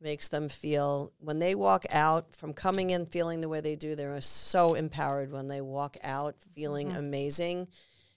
makes 0.00 0.28
them 0.28 0.48
feel 0.48 1.12
when 1.18 1.38
they 1.38 1.54
walk 1.54 1.84
out 1.90 2.34
from 2.34 2.52
coming 2.52 2.90
in 2.90 3.04
feeling 3.04 3.40
the 3.40 3.48
way 3.48 3.60
they 3.60 3.76
do 3.76 3.94
they're 3.94 4.18
so 4.20 4.74
empowered 4.74 5.30
when 5.30 5.48
they 5.48 5.60
walk 5.60 5.96
out 6.02 6.34
feeling 6.54 6.88
mm-hmm. 6.88 6.98
amazing. 6.98 7.68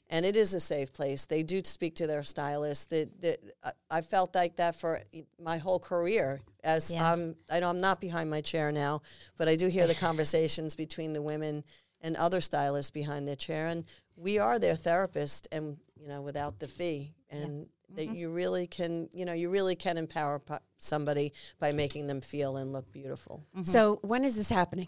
And 0.09 0.25
it 0.25 0.35
is 0.35 0.53
a 0.53 0.59
safe 0.59 0.93
place. 0.93 1.25
They 1.25 1.43
do 1.43 1.61
speak 1.63 1.95
to 1.95 2.07
their 2.07 2.23
stylist. 2.23 2.89
That 2.89 3.21
that 3.21 3.39
I- 3.63 3.97
i 3.97 4.01
felt 4.01 4.35
like 4.35 4.57
that 4.57 4.75
for 4.75 5.01
my 5.41 5.57
whole 5.57 5.79
career 5.79 6.41
as 6.63 6.91
Yeah. 6.91 7.11
i'm 7.11 7.35
i 7.49 7.59
know 7.59 7.69
i'm 7.69 7.81
not 7.81 7.99
behind 7.99 8.29
my 8.29 8.41
chair 8.41 8.71
now 8.71 9.01
but 9.37 9.47
i 9.49 9.55
do 9.55 9.67
hear 9.67 9.87
the 9.87 9.95
conversations 9.95 10.75
between 10.75 11.13
the 11.13 11.21
women 11.21 11.63
and 12.03 12.17
other 12.17 12.41
stylists 12.41 12.91
behind 12.91 13.27
their 13.27 13.35
chair. 13.35 13.67
And 13.67 13.85
we 14.15 14.37
are 14.37 14.59
their 14.59 14.75
therapist 14.75 15.47
and 15.51 15.77
you 15.99 16.07
know 16.07 16.21
without 16.21 16.59
the 16.59 16.67
fee 16.67 17.13
and 17.33 17.67
that 17.95 18.07
mm-hmm. 18.07 18.15
you 18.15 18.29
really 18.31 18.67
can 18.67 19.09
you 19.13 19.25
know 19.25 19.33
you 19.33 19.49
really 19.49 19.75
can 19.75 19.97
empower 19.97 20.39
po- 20.39 20.59
somebody 20.77 21.33
by 21.59 21.71
making 21.71 22.07
them 22.07 22.21
feel 22.21 22.57
and 22.57 22.73
look 22.73 22.91
beautiful 22.91 23.43
mm-hmm. 23.55 23.63
So 23.63 23.99
when 24.01 24.23
is 24.23 24.35
this 24.35 24.49
happening? 24.49 24.87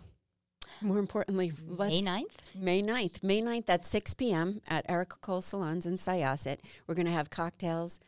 More 0.81 0.99
importantly, 0.99 1.53
may 1.69 2.01
9th 2.01 2.23
May 2.53 2.81
9th. 2.81 3.23
May 3.23 3.41
9th 3.41 3.69
at 3.69 3.85
6 3.85 4.13
p.m. 4.15 4.61
at 4.67 4.85
Erika 4.89 5.15
Cole 5.21 5.41
Salons 5.41 5.85
in 5.85 5.95
Syosset. 5.95 6.57
We're 6.85 6.95
going 6.95 7.05
to 7.05 7.13
have 7.13 7.29
cocktails, 7.29 7.99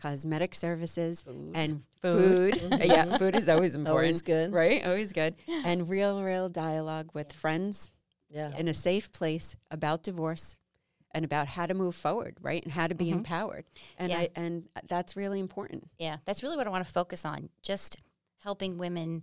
cosmetic 0.00 0.54
services, 0.54 1.22
and 1.52 1.82
food. 2.00 2.58
yeah, 2.82 3.18
food 3.18 3.36
is 3.36 3.48
always 3.50 3.74
important. 3.74 3.98
Always 3.98 4.22
good. 4.22 4.52
Right? 4.54 4.86
Always 4.86 5.12
good. 5.12 5.34
And 5.66 5.88
real, 5.88 6.22
real 6.22 6.48
dialogue 6.48 7.10
with 7.12 7.30
friends 7.32 7.90
yeah 8.34 8.50
in 8.58 8.68
a 8.68 8.74
safe 8.74 9.12
place 9.12 9.56
about 9.70 10.02
divorce 10.02 10.56
and 11.14 11.24
about 11.24 11.48
how 11.48 11.64
to 11.64 11.74
move 11.74 11.94
forward, 11.94 12.36
right? 12.42 12.62
And 12.62 12.72
how 12.72 12.86
to 12.86 12.94
be 12.94 13.06
mm-hmm. 13.06 13.18
empowered. 13.18 13.64
And 13.98 14.10
Yeah. 14.10 14.18
I 14.18 14.28
and 14.34 14.68
that's 14.88 15.16
really 15.16 15.40
important. 15.40 15.88
Yeah, 15.98 16.18
that's 16.24 16.42
really 16.42 16.56
what 16.56 16.66
I 16.66 16.70
want 16.70 16.84
to 16.84 16.92
focus 16.92 17.24
on. 17.24 17.48
Just 17.62 17.96
helping 18.42 18.76
women 18.76 19.22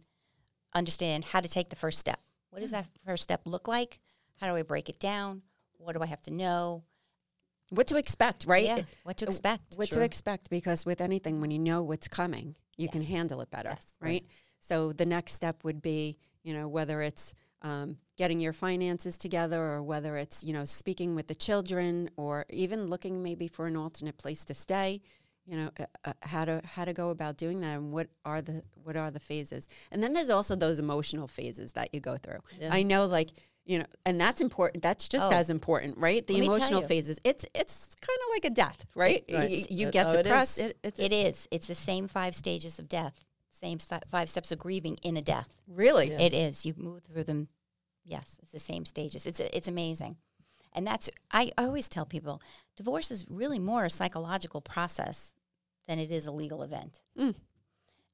understand 0.74 1.26
how 1.26 1.42
to 1.42 1.50
take 1.50 1.70
the 1.70 1.76
first 1.76 2.00
step. 2.00 2.20
What 2.50 2.62
does 2.62 2.72
that 2.72 2.88
first 3.06 3.24
step 3.24 3.42
look 3.46 3.68
like? 3.68 4.00
How 4.40 4.48
do 4.48 4.56
I 4.56 4.64
break 4.64 4.90
it 4.90 5.00
down? 5.00 5.44
what 5.84 5.96
do 5.96 6.02
I 6.02 6.06
have 6.06 6.22
to 6.24 6.32
know? 6.32 6.84
What 7.70 7.88
to 7.88 7.98
expect, 7.98 8.46
right? 8.46 8.66
Yeah, 8.66 8.82
what 9.04 9.18
to 9.18 9.26
uh, 9.26 9.30
expect. 9.30 9.76
What 9.78 9.88
Sure. 9.88 10.00
to 10.00 10.06
expect 10.06 10.50
because 10.50 10.86
with 10.86 11.02
anything, 11.02 11.42
when 11.42 11.52
you 11.52 11.60
know 11.60 11.84
what's 11.84 12.08
coming, 12.08 12.56
you 12.78 12.90
can 12.90 13.02
handle 13.02 13.42
it 13.42 13.50
better, 13.50 13.70
Yes. 13.70 13.88
right? 14.00 14.26
So 14.60 14.94
the 14.94 15.06
next 15.06 15.34
step 15.34 15.64
would 15.64 15.82
be, 15.82 16.18
you 16.44 16.54
know, 16.54 16.68
whether 16.68 17.02
it's 17.02 17.34
um, 17.62 17.98
getting 18.18 18.40
your 18.40 18.54
finances 18.54 19.18
together 19.18 19.62
or 19.62 19.84
whether 19.84 20.18
it's, 20.18 20.44
you 20.44 20.54
know, 20.54 20.66
speaking 20.66 21.16
with 21.16 21.28
the 21.28 21.36
children 21.36 22.10
or 22.18 22.46
even 22.50 22.88
looking 22.88 23.22
maybe 23.24 23.48
for 23.48 23.68
an 23.68 23.76
alternate 23.78 24.18
place 24.18 24.44
to 24.46 24.54
stay. 24.54 25.02
You 25.48 25.58
know, 25.58 25.70
uh, 25.80 25.86
uh, 26.06 26.14
how 26.22 26.46
to 26.46 26.62
how 26.64 26.86
to 26.86 26.94
go 26.94 27.10
about 27.10 27.36
doing 27.36 27.62
that 27.62 27.76
and 27.78 27.92
what 27.92 28.08
are 28.24 28.42
the 28.44 28.64
what 28.84 28.96
are 28.96 29.10
the 29.10 29.20
phases. 29.20 29.68
And 29.92 30.02
then 30.02 30.14
there's 30.14 30.30
also 30.30 30.56
those 30.56 30.78
emotional 30.78 31.28
phases 31.28 31.74
that 31.74 31.94
you 31.94 32.00
go 32.00 32.16
through. 32.16 32.40
Yeah. 32.60 32.70
I 32.72 32.84
know, 32.84 33.08
like 33.08 33.32
you 33.66 33.80
know, 33.80 33.86
and 34.06 34.22
that's 34.22 34.40
important. 34.40 34.84
That's 34.84 35.10
just 35.10 35.32
Oh. 35.32 35.36
as 35.36 35.50
important, 35.50 35.98
right? 35.98 36.26
The 36.26 36.36
Let 36.36 36.44
emotional 36.44 36.82
phases. 36.84 37.20
It's 37.24 37.44
it's 37.56 37.88
kind 38.00 38.20
of 38.28 38.30
like 38.36 38.46
a 38.46 38.50
death, 38.54 38.86
right? 38.96 39.24
Right. 39.32 39.50
You, 39.50 39.66
you 39.70 39.88
Uh, 39.88 39.92
get 39.92 40.08
oh, 40.08 40.22
depressed. 40.22 40.60
is. 40.60 40.64
It, 40.68 40.78
it's 40.84 41.00
It 41.00 41.12
is. 41.12 41.48
It's 41.50 41.68
the 41.68 41.76
same 41.76 42.08
five 42.08 42.36
stages 42.36 42.78
of 42.78 42.88
death, 42.88 43.26
same 43.62 43.80
st- 43.80 44.10
five 44.10 44.30
steps 44.30 44.52
of 44.52 44.60
grieving 44.60 44.98
in 45.04 45.18
a 45.18 45.22
death. 45.22 45.50
really 45.68 46.10
Yeah. 46.12 46.22
It 46.22 46.34
is. 46.34 46.66
You 46.66 46.74
move 46.78 47.04
through 47.04 47.24
them. 47.26 47.48
Yes, 48.04 48.40
it's 48.42 48.52
the 48.52 48.60
same 48.60 48.86
stages. 48.86 49.26
It's 49.26 49.40
it's 49.40 49.68
amazing, 49.68 50.18
and 50.74 50.88
that's 50.88 51.10
I, 51.32 51.52
I 51.58 51.66
always 51.66 51.88
tell 51.88 52.06
people 52.06 52.42
divorce 52.76 53.12
is 53.12 53.26
really 53.30 53.60
more 53.60 53.86
a 53.86 53.90
psychological 53.90 54.62
process 54.62 55.34
than 55.88 56.00
it 56.00 56.12
is 56.12 56.26
a 56.28 56.32
legal 56.32 56.64
event. 56.64 57.02
Mm. 57.18 57.36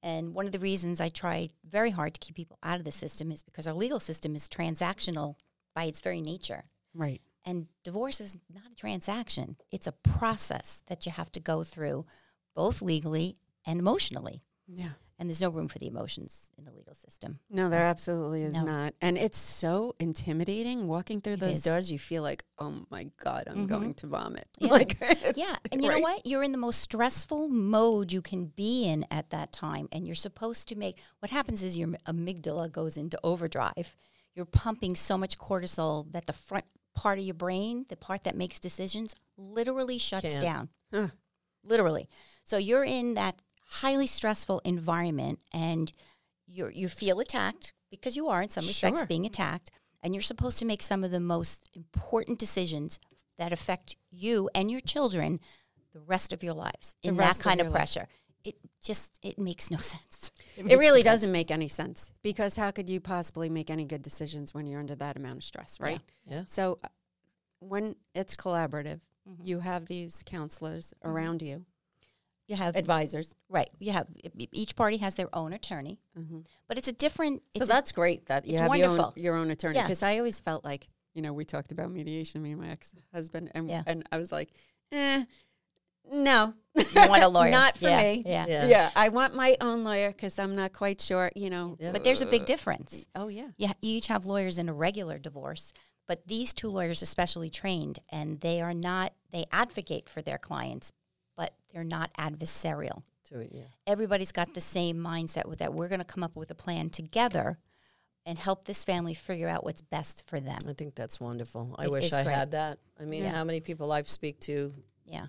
And 0.03 0.33
one 0.33 0.45
of 0.45 0.51
the 0.51 0.59
reasons 0.59 1.01
I 1.01 1.09
try 1.09 1.49
very 1.67 1.91
hard 1.91 2.13
to 2.13 2.19
keep 2.19 2.35
people 2.35 2.59
out 2.61 2.79
of 2.79 2.85
the 2.85 2.91
system 2.91 3.31
is 3.31 3.43
because 3.43 3.65
our 3.65 3.73
legal 3.73 3.99
system 3.99 4.35
is 4.35 4.47
transactional 4.47 5.35
by 5.73 5.85
its 5.85 6.01
very 6.01 6.21
nature. 6.21 6.65
right. 6.93 7.21
And 7.45 7.67
divorce 7.85 8.19
is 8.19 8.37
not 8.53 8.71
a 8.73 8.75
transaction, 8.75 9.55
it's 9.71 9.87
a 9.87 9.93
process 9.93 10.81
that 10.87 11.05
you 11.05 11.13
have 11.13 11.31
to 11.31 11.39
go 11.39 11.63
through, 11.63 12.05
both 12.53 12.81
legally 12.81 13.37
and 13.65 13.79
emotionally. 13.79 14.43
Yeah. 14.67 14.89
And 15.19 15.27
there's 15.27 15.41
no 15.41 15.49
room 15.49 15.67
for 15.67 15.79
the 15.79 15.87
emotions 15.87 16.51
in 16.59 16.65
the 16.65 16.71
legal 16.71 16.93
system. 16.93 17.39
No, 17.49 17.69
there 17.71 17.81
absolutely 17.83 18.43
is 18.43 18.53
No. 18.53 18.61
not. 18.65 18.93
And 19.01 19.17
it's 19.17 19.39
so 19.39 19.95
intimidating 19.99 20.87
walking 20.87 21.21
through 21.21 21.33
It 21.33 21.39
those 21.39 21.53
is. 21.55 21.61
doors. 21.61 21.91
You 21.91 21.97
feel 21.97 22.21
like, 22.21 22.43
oh 22.59 22.85
my 22.91 23.05
God, 23.19 23.45
I'm 23.47 23.65
Mhm. 23.65 23.67
going 23.67 23.93
to 23.95 24.07
vomit. 24.07 24.47
Yeah. 24.59 24.69
Like, 24.71 24.97
Yeah, 25.35 25.55
and 25.71 25.81
you 25.81 25.89
know 25.89 25.99
what? 25.99 26.23
You're 26.25 26.43
in 26.43 26.51
the 26.51 26.57
most 26.59 26.81
stressful 26.81 27.47
mode 27.49 28.11
you 28.11 28.21
can 28.21 28.45
be 28.45 28.85
in 28.85 29.07
at 29.09 29.31
that 29.31 29.51
time, 29.51 29.87
and 29.91 30.05
you're 30.05 30.15
supposed 30.15 30.67
to 30.69 30.75
make. 30.75 30.99
What 31.19 31.31
happens 31.31 31.63
is 31.63 31.75
your 31.77 31.87
amygdala 32.05 32.71
goes 32.71 32.95
into 32.95 33.19
overdrive. 33.23 33.95
You're 34.35 34.45
pumping 34.45 34.95
so 34.95 35.17
much 35.17 35.39
cortisol 35.39 36.11
that 36.11 36.27
the 36.27 36.33
front 36.33 36.65
part 36.93 37.17
of 37.17 37.25
your 37.25 37.33
brain, 37.33 37.85
the 37.89 37.97
part 37.97 38.23
that 38.25 38.35
makes 38.35 38.59
decisions, 38.59 39.15
literally 39.35 39.97
shuts 39.97 40.23
Can't. 40.33 40.41
down. 40.41 40.69
Huh. 40.93 41.07
Literally. 41.63 42.07
So 42.43 42.57
you're 42.57 42.83
in 42.85 43.15
that 43.15 43.41
highly 43.67 44.07
stressful 44.07 44.59
environment, 44.65 45.39
and 45.53 45.91
you 46.45 46.69
you 46.73 46.89
feel 46.89 47.19
attacked 47.19 47.73
because 47.89 48.15
you 48.15 48.27
are 48.27 48.41
in 48.41 48.49
some 48.49 48.65
respects 48.65 48.99
Sure. 48.99 49.07
being 49.07 49.25
attacked, 49.25 49.71
and 50.01 50.13
you're 50.15 50.21
supposed 50.21 50.59
to 50.59 50.65
make 50.65 50.81
some 50.81 51.03
of 51.03 51.11
the 51.11 51.19
most 51.19 51.69
important 51.73 52.39
decisions 52.39 52.99
that 53.37 53.53
affect 53.53 53.97
you 54.09 54.49
and 54.55 54.71
your 54.71 54.81
children 54.81 55.39
the 55.93 55.99
rest 56.01 56.31
of 56.33 56.43
your 56.43 56.53
lives 56.53 56.95
The 57.01 57.09
in 57.09 57.17
that 57.17 57.39
kind 57.39 57.59
of, 57.61 57.65
your 57.65 57.71
life. 57.71 57.79
pressure. 57.79 58.07
It 58.43 58.55
just 58.81 59.19
it 59.23 59.37
makes 59.39 59.69
no 59.71 59.77
sense. 59.93 60.31
It 60.55 60.65
makes 60.65 60.77
really 60.79 61.01
no 61.03 61.11
doesn't 61.11 61.31
make 61.31 61.51
any 61.51 61.67
sense 61.67 62.11
because 62.23 62.55
how 62.55 62.71
could 62.71 62.89
you 62.89 62.99
possibly 62.99 63.49
make 63.49 63.69
any 63.69 63.85
good 63.85 64.01
decisions 64.01 64.53
when 64.53 64.67
you're 64.67 64.79
under 64.79 64.95
that 64.95 65.17
amount 65.17 65.37
of 65.37 65.43
stress, 65.43 65.79
right? 65.79 65.99
Yeah. 66.25 66.43
So 66.47 66.77
uh, 66.83 66.87
when 67.59 67.95
it's 68.15 68.35
collaborative, 68.35 69.01
Mhm. 69.27 69.45
you 69.45 69.59
have 69.59 69.87
these 69.87 70.23
counselors 70.25 70.93
Mm-hmm. 70.93 71.09
around 71.09 71.41
you, 71.41 71.65
You 72.47 72.55
have 72.55 72.75
advisors. 72.75 73.35
right. 73.49 73.69
You 73.79 73.91
have 73.91 74.07
each 74.53 74.75
party 74.75 74.97
has 74.97 75.15
their 75.15 75.27
own 75.35 75.51
attorney, 75.53 75.99
Mhm. 76.17 76.45
but 76.67 76.77
it's 76.77 76.87
a 76.87 76.93
different. 76.93 77.41
So 77.55 77.61
It's 77.61 77.69
a- 77.69 77.73
that's 77.73 77.91
great 77.91 78.27
that 78.27 78.45
you 78.45 78.53
it's 78.53 78.61
have 78.61 78.75
your 78.75 78.89
own, 78.89 79.13
your 79.15 79.35
own 79.35 79.51
attorney 79.51 79.73
because 79.79 80.01
Yes. 80.01 80.03
I 80.03 80.17
always 80.17 80.39
felt 80.39 80.63
like 80.63 80.87
you 81.13 81.21
know 81.21 81.33
we 81.33 81.43
talked 81.45 81.71
about 81.71 81.91
mediation, 81.91 82.41
me 82.41 82.51
and 82.51 82.61
my 82.61 82.69
ex 82.69 82.93
husband, 83.13 83.51
and 83.53 83.69
Yeah. 83.69 83.83
and 83.85 84.07
I 84.11 84.17
was 84.17 84.31
like, 84.31 84.51
eh, 84.93 85.25
no, 86.09 86.53
you 86.75 86.85
want 86.95 87.23
a 87.23 87.27
lawyer, 87.27 87.51
not 87.61 87.75
for 87.75 87.89
Yeah, 87.89 88.01
me. 88.01 88.23
Yeah. 88.25 88.45
Yeah. 88.47 88.67
Yeah. 88.67 88.91
I 88.95 89.09
want 89.09 89.35
my 89.35 89.57
own 89.59 89.83
lawyer 89.83 90.11
because 90.11 90.39
I'm 90.39 90.55
not 90.55 90.71
quite 90.71 91.01
sure, 91.01 91.31
you 91.35 91.49
know. 91.49 91.75
Yeah. 91.79 91.91
but 91.91 92.03
there's 92.05 92.21
a 92.21 92.25
big 92.25 92.45
difference. 92.45 93.07
Oh 93.13 93.27
yeah, 93.27 93.49
Yeah, 93.57 93.73
you 93.81 93.97
each 93.97 94.07
have 94.07 94.25
lawyers 94.25 94.57
in 94.57 94.69
a 94.69 94.73
regular 94.73 95.17
divorce, 95.19 95.73
but 96.07 96.25
these 96.27 96.53
two 96.53 96.69
lawyers 96.69 97.01
are 97.01 97.05
specially 97.07 97.49
trained 97.49 97.99
and 98.09 98.39
they 98.39 98.61
are 98.61 98.73
not, 98.73 99.13
they 99.31 99.45
advocate 99.51 100.07
for 100.07 100.21
their 100.21 100.37
clients, 100.37 100.93
but 101.37 101.53
they're 101.71 101.85
not 101.85 102.13
adversarial. 102.15 103.03
To 103.29 103.39
it, 103.39 103.51
yeah. 103.53 103.63
Everybody's 103.85 104.31
got 104.33 104.53
the 104.53 104.61
same 104.61 104.97
mindset 104.97 105.45
with 105.47 105.59
that 105.59 105.73
we're 105.73 105.87
going 105.89 105.99
to 105.99 106.05
come 106.05 106.23
up 106.23 106.35
with 106.35 106.49
a 106.51 106.55
plan 106.55 106.89
together 106.89 107.57
and 108.25 108.37
help 108.37 108.65
this 108.65 108.83
family 108.83 109.13
figure 109.13 109.47
out 109.47 109.63
what's 109.63 109.81
best 109.81 110.27
for 110.27 110.39
them. 110.39 110.59
I 110.67 110.73
think 110.73 110.95
that's 110.95 111.19
wonderful. 111.19 111.75
I 111.77 111.85
It 111.85 111.91
wish 111.91 112.11
I 112.11 112.23
great. 112.23 112.35
had 112.35 112.51
that. 112.51 112.79
I 112.99 113.03
mean, 113.05 113.23
Yeah. 113.23 113.31
how 113.31 113.43
many 113.45 113.59
people 113.61 113.91
I've 113.93 114.09
speak 114.09 114.39
to 114.41 114.73
Yeah. 115.05 115.27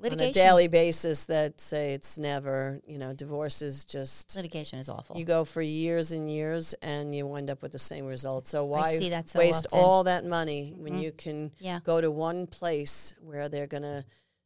Litigation. 0.00 0.24
on 0.24 0.30
a 0.30 0.32
daily 0.48 0.66
basis 0.68 1.24
that 1.26 1.60
say 1.60 1.94
it's 1.94 2.18
never, 2.18 2.80
you 2.84 2.98
know, 2.98 3.12
divorce 3.12 3.62
is 3.62 3.84
just 3.84 4.34
litigation 4.34 4.80
is 4.80 4.88
awful. 4.88 5.16
you 5.16 5.24
go 5.24 5.44
for 5.44 5.62
years 5.62 6.10
and 6.10 6.28
years 6.28 6.74
and 6.82 7.14
you 7.14 7.24
wind 7.26 7.48
up 7.50 7.62
with 7.62 7.70
the 7.70 7.78
same 7.78 8.06
result. 8.06 8.48
So 8.48 8.64
why 8.64 8.98
so 9.26 9.38
waste 9.38 9.66
often. 9.66 9.78
all 9.78 10.02
that 10.04 10.24
money 10.24 10.74
when 10.76 10.94
Mhm. 10.94 11.02
you 11.02 11.12
can 11.12 11.52
yeah. 11.60 11.78
go 11.84 12.00
to 12.00 12.10
one 12.10 12.48
place 12.48 13.14
where 13.20 13.48
they're 13.48 13.68
going 13.68 13.84
to 13.84 14.04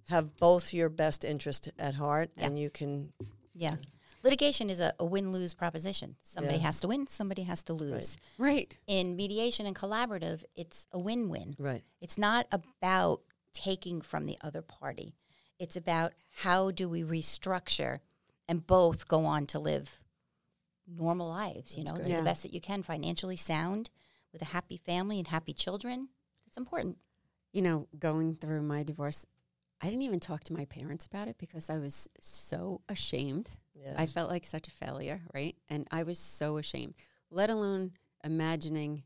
have 0.08 0.36
both 0.36 0.72
your 0.72 0.88
best 0.88 1.24
interest 1.24 1.68
at 1.78 1.94
heart 1.94 2.30
Yeah. 2.36 2.46
and 2.46 2.58
you 2.58 2.70
can 2.70 3.12
Yeah. 3.54 3.76
Litigation 4.22 4.70
is 4.70 4.80
a, 4.80 4.92
a 4.98 5.04
win 5.04 5.30
lose 5.32 5.54
proposition. 5.54 6.16
Somebody 6.20 6.56
Yeah. 6.58 6.64
has 6.64 6.80
to 6.80 6.88
win, 6.88 7.06
somebody 7.06 7.42
has 7.44 7.62
to 7.64 7.72
lose. 7.74 8.16
right. 8.38 8.74
In 8.86 9.14
mediation 9.16 9.66
and 9.66 9.74
collaborative, 9.76 10.42
it's 10.56 10.86
a 10.92 10.98
win 10.98 11.28
win. 11.28 11.54
right. 11.58 11.84
It's 12.00 12.18
not 12.18 12.46
about 12.50 13.22
taking 13.52 14.00
from 14.02 14.26
the 14.26 14.36
other 14.42 14.62
party. 14.62 15.14
It's 15.58 15.76
about 15.76 16.12
how 16.42 16.70
do 16.70 16.88
we 16.88 17.02
restructure 17.02 18.00
and 18.48 18.66
both 18.66 19.08
go 19.08 19.24
on 19.24 19.46
to 19.46 19.58
live 19.58 20.00
normal 20.86 21.28
lives, 21.28 21.76
you 21.76 21.84
know, 21.84 21.92
great. 21.92 22.04
do 22.06 22.12
Yeah. 22.12 22.18
the 22.18 22.24
best 22.24 22.42
that 22.42 22.52
you 22.52 22.60
can, 22.60 22.82
financially 22.82 23.36
sound, 23.36 23.90
with 24.32 24.42
a 24.42 24.46
happy 24.46 24.76
family 24.76 25.18
and 25.18 25.28
happy 25.28 25.52
children. 25.54 26.10
It's 26.46 26.56
important. 26.56 26.98
You 27.52 27.62
know, 27.62 27.88
going 27.98 28.36
through 28.36 28.62
my 28.62 28.82
divorce, 28.82 29.24
I 29.80 29.86
didn't 29.86 30.02
even 30.02 30.20
talk 30.20 30.44
to 30.44 30.52
my 30.54 30.64
parents 30.64 31.06
about 31.06 31.28
it 31.28 31.36
because 31.38 31.68
I 31.68 31.78
was 31.78 32.08
so 32.20 32.80
ashamed. 32.88 33.50
Yeah. 33.74 33.94
I 33.96 34.06
felt 34.06 34.30
like 34.30 34.44
such 34.46 34.68
a 34.68 34.70
failure, 34.70 35.20
right? 35.34 35.54
And 35.68 35.86
I 35.90 36.02
was 36.02 36.18
so 36.18 36.56
ashamed, 36.56 36.94
let 37.30 37.50
alone 37.50 37.92
imagining, 38.24 39.02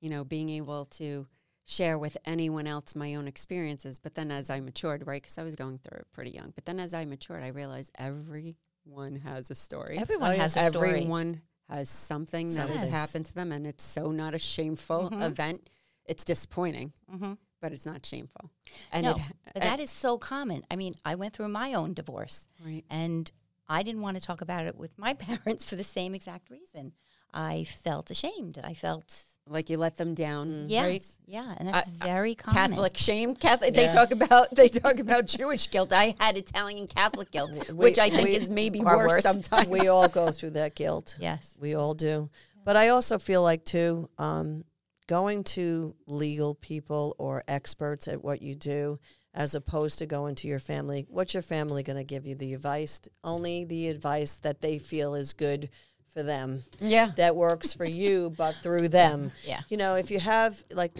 you 0.00 0.10
know, 0.10 0.24
being 0.24 0.50
able 0.50 0.84
to 0.86 1.26
share 1.64 1.98
with 1.98 2.16
anyone 2.24 2.66
else 2.66 2.94
my 2.94 3.14
own 3.14 3.26
experiences. 3.28 3.98
But 3.98 4.14
then 4.14 4.30
as 4.30 4.50
I 4.50 4.60
matured, 4.60 5.06
right, 5.06 5.22
because 5.22 5.38
I 5.38 5.42
was 5.42 5.54
going 5.54 5.78
through 5.78 6.00
it 6.00 6.06
pretty 6.12 6.30
young, 6.32 6.52
but 6.54 6.66
then 6.66 6.78
as 6.80 6.92
I 6.92 7.04
matured, 7.06 7.42
I 7.42 7.48
realized 7.48 7.92
everyone 7.98 9.16
has 9.24 9.50
a 9.50 9.54
story. 9.54 9.96
Everyone 9.98 10.28
Oh, 10.30 10.32
yeah. 10.32 10.42
has 10.42 10.56
a 10.56 10.68
story. 10.68 10.90
Everyone 10.90 11.42
has 11.68 11.88
something 11.88 12.52
that 12.54 12.68
has 12.68 12.88
happened 12.88 13.26
to 13.26 13.34
them, 13.34 13.52
and 13.52 13.66
it's 13.66 13.84
so 13.84 14.10
not 14.10 14.34
a 14.34 14.38
shameful 14.38 15.10
Mhm. 15.10 15.22
event. 15.24 15.70
It's 16.04 16.24
disappointing, 16.24 16.92
Mm-hmm. 17.10 17.34
But 17.60 17.72
it's 17.72 17.86
not 17.86 18.04
shameful. 18.06 18.50
And 18.92 19.04
No, 19.04 19.16
it, 19.16 19.22
but 19.54 19.62
uh, 19.62 19.66
that 19.66 19.80
is 19.80 19.90
so 19.90 20.18
common. 20.18 20.64
I 20.70 20.76
mean, 20.76 20.94
I 21.04 21.14
went 21.14 21.34
through 21.34 21.48
my 21.48 21.74
own 21.74 21.94
divorce. 21.94 22.48
right. 22.64 22.84
And 22.90 23.30
I 23.68 23.82
didn't 23.82 24.00
want 24.00 24.16
to 24.18 24.22
talk 24.22 24.40
about 24.40 24.66
it 24.66 24.76
with 24.76 24.98
my 24.98 25.14
parents 25.28 25.68
for 25.70 25.76
the 25.76 25.84
same 25.84 26.14
exact 26.14 26.50
reason. 26.50 26.92
I 27.32 27.64
felt 27.64 28.10
ashamed. 28.10 28.58
I 28.64 28.74
felt 28.74 29.22
like 29.46 29.70
you 29.70 29.78
let 29.78 29.96
them 29.96 30.14
down, 30.14 30.48
mm-hmm. 30.48 30.68
yes, 30.68 30.84
right? 30.86 31.04
yeah, 31.26 31.54
and 31.58 31.68
that's 31.68 31.90
I- 32.00 32.04
very 32.04 32.34
common. 32.34 32.70
Catholic 32.70 32.96
shame. 32.96 33.34
Catholic. 33.34 33.74
They 33.74 33.86
talk 33.88 34.10
about 34.12 34.54
they 34.54 34.68
talk 34.68 34.98
about 34.98 35.26
Jewish 35.26 35.70
guilt. 35.70 35.92
I 35.92 36.14
had 36.18 36.36
Italian 36.36 36.86
Catholic 36.88 37.30
guilt, 37.30 37.52
We- 37.68 37.74
which 37.74 37.98
I 37.98 38.10
think 38.10 38.24
we- 38.28 38.34
is 38.36 38.50
maybe 38.50 38.80
worse, 38.80 39.08
worse. 39.08 39.22
sometimes. 39.22 39.68
we 39.68 39.86
all 39.88 40.08
go 40.08 40.30
through 40.32 40.50
that 40.50 40.74
guilt. 40.74 41.16
Yes, 41.20 41.56
We 41.60 41.74
all 41.74 41.94
do. 41.94 42.30
But 42.64 42.76
I 42.76 42.88
also 42.88 43.18
feel 43.18 43.42
like 43.42 43.64
too, 43.64 44.08
um, 44.18 44.64
going 45.10 45.42
to 45.42 45.94
legal 46.06 46.54
people 46.54 47.16
or 47.18 47.42
experts 47.48 48.06
at 48.06 48.22
what 48.22 48.40
you 48.40 48.54
do, 48.54 49.00
as 49.34 49.56
opposed 49.56 49.98
to 49.98 50.06
going 50.06 50.36
to 50.36 50.46
your 50.46 50.60
family. 50.60 51.04
What's 51.10 51.34
your 51.34 51.42
family 51.42 51.82
going 51.82 51.96
to 51.96 52.04
give 52.04 52.26
you? 52.26 52.36
The 52.36 52.54
advice, 52.54 53.00
only 53.24 53.64
the 53.64 53.88
advice 53.88 54.36
that 54.36 54.60
they 54.60 54.78
feel 54.78 55.16
is 55.16 55.32
good 55.32 55.68
for 56.14 56.22
them, 56.22 56.62
yeah, 56.80 57.10
that 57.16 57.34
works 57.34 57.74
for 57.74 57.84
you, 57.84 58.32
but 58.36 58.54
through 58.54 58.88
them. 58.88 59.32
yeah, 59.44 59.60
You 59.68 59.76
know, 59.76 59.96
if 59.96 60.10
you 60.10 60.20
have 60.20 60.62
like. 60.72 60.92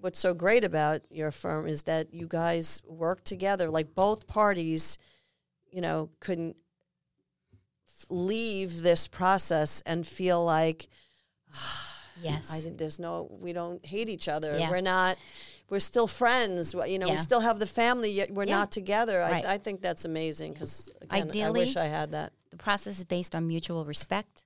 What's 0.00 0.20
so 0.20 0.32
great 0.32 0.62
about 0.62 1.00
your 1.10 1.32
firm 1.32 1.66
is 1.66 1.82
that 1.82 2.14
you 2.14 2.28
guys 2.28 2.80
work 2.86 3.24
together. 3.24 3.68
Like 3.68 3.96
both 3.96 4.28
parties, 4.28 4.96
you 5.72 5.80
know, 5.80 6.10
couldn't 6.20 6.54
f- 7.88 8.06
leave 8.08 8.82
this 8.82 9.08
process 9.08 9.82
and 9.84 10.06
feel 10.06 10.44
like 10.44 10.86
yes. 12.22 12.50
I 12.52 12.60
think 12.60 12.78
there's 12.78 12.98
no, 12.98 13.28
we 13.40 13.52
don't 13.52 13.84
hate 13.84 14.08
each 14.08 14.28
other. 14.28 14.56
Yeah. 14.58 14.70
We're 14.70 14.80
not, 14.80 15.16
we're 15.70 15.80
still 15.80 16.06
friends. 16.06 16.74
You 16.86 16.98
know, 16.98 17.08
we 17.08 17.16
still 17.16 17.40
have 17.40 17.58
the 17.58 17.66
family, 17.66 18.10
yet 18.10 18.30
we're 18.30 18.44
Yeah. 18.46 18.56
not 18.58 18.72
together. 18.72 19.18
Right. 19.20 19.44
I, 19.44 19.54
I 19.54 19.58
think 19.58 19.82
that's 19.82 20.04
amazing 20.04 20.54
because 20.54 20.90
I 21.10 21.22
wish 21.50 21.76
I 21.76 21.84
had 21.84 22.12
that. 22.12 22.32
The 22.50 22.56
process 22.56 22.98
is 22.98 23.04
based 23.04 23.34
on 23.34 23.46
mutual 23.46 23.84
respect, 23.84 24.44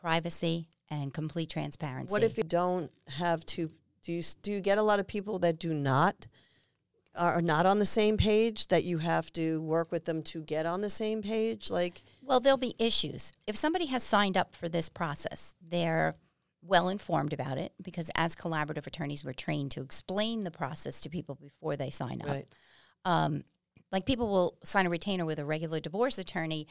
privacy, 0.00 0.68
and 0.90 1.12
complete 1.14 1.50
transparency. 1.50 2.10
What 2.10 2.22
if 2.22 2.36
you 2.36 2.44
don't 2.44 2.90
have 3.08 3.44
to? 3.46 3.70
Do 4.02 4.12
you 4.12 4.22
do 4.42 4.52
you 4.52 4.60
get 4.60 4.78
a 4.78 4.82
lot 4.82 5.00
of 5.00 5.06
people 5.06 5.38
that 5.40 5.58
do 5.58 5.74
not 5.74 6.26
are 7.16 7.40
not 7.40 7.64
on 7.64 7.78
the 7.78 7.86
same 7.86 8.16
page 8.16 8.68
that 8.68 8.84
you 8.84 8.98
have 8.98 9.32
to 9.32 9.60
work 9.62 9.90
with 9.90 10.04
them 10.04 10.22
to 10.22 10.42
get 10.42 10.66
on 10.66 10.80
the 10.82 10.90
same 10.90 11.22
page? 11.22 11.70
Like, 11.70 12.02
Well, 12.22 12.40
there'll 12.40 12.58
be 12.58 12.74
issues. 12.78 13.32
If 13.46 13.56
somebody 13.56 13.86
has 13.86 14.02
signed 14.02 14.36
up 14.36 14.54
for 14.54 14.68
this 14.68 14.88
process, 14.88 15.54
they're 15.66 16.14
well 16.66 16.88
informed 16.88 17.32
about 17.32 17.58
it 17.58 17.72
because 17.82 18.10
as 18.14 18.34
collaborative 18.34 18.86
attorneys, 18.86 19.24
we're 19.24 19.32
trained 19.32 19.70
to 19.72 19.80
explain 19.82 20.44
the 20.44 20.50
process 20.50 21.00
to 21.02 21.08
people 21.08 21.34
before 21.34 21.76
they 21.76 21.90
sign 21.90 22.20
up. 22.22 22.28
right? 22.28 22.48
Um, 23.04 23.44
like 23.92 24.04
people 24.04 24.28
will 24.28 24.58
sign 24.64 24.86
a 24.86 24.90
retainer 24.90 25.24
with 25.24 25.38
a 25.38 25.44
regular 25.44 25.80
divorce 25.80 26.18
attorney 26.18 26.66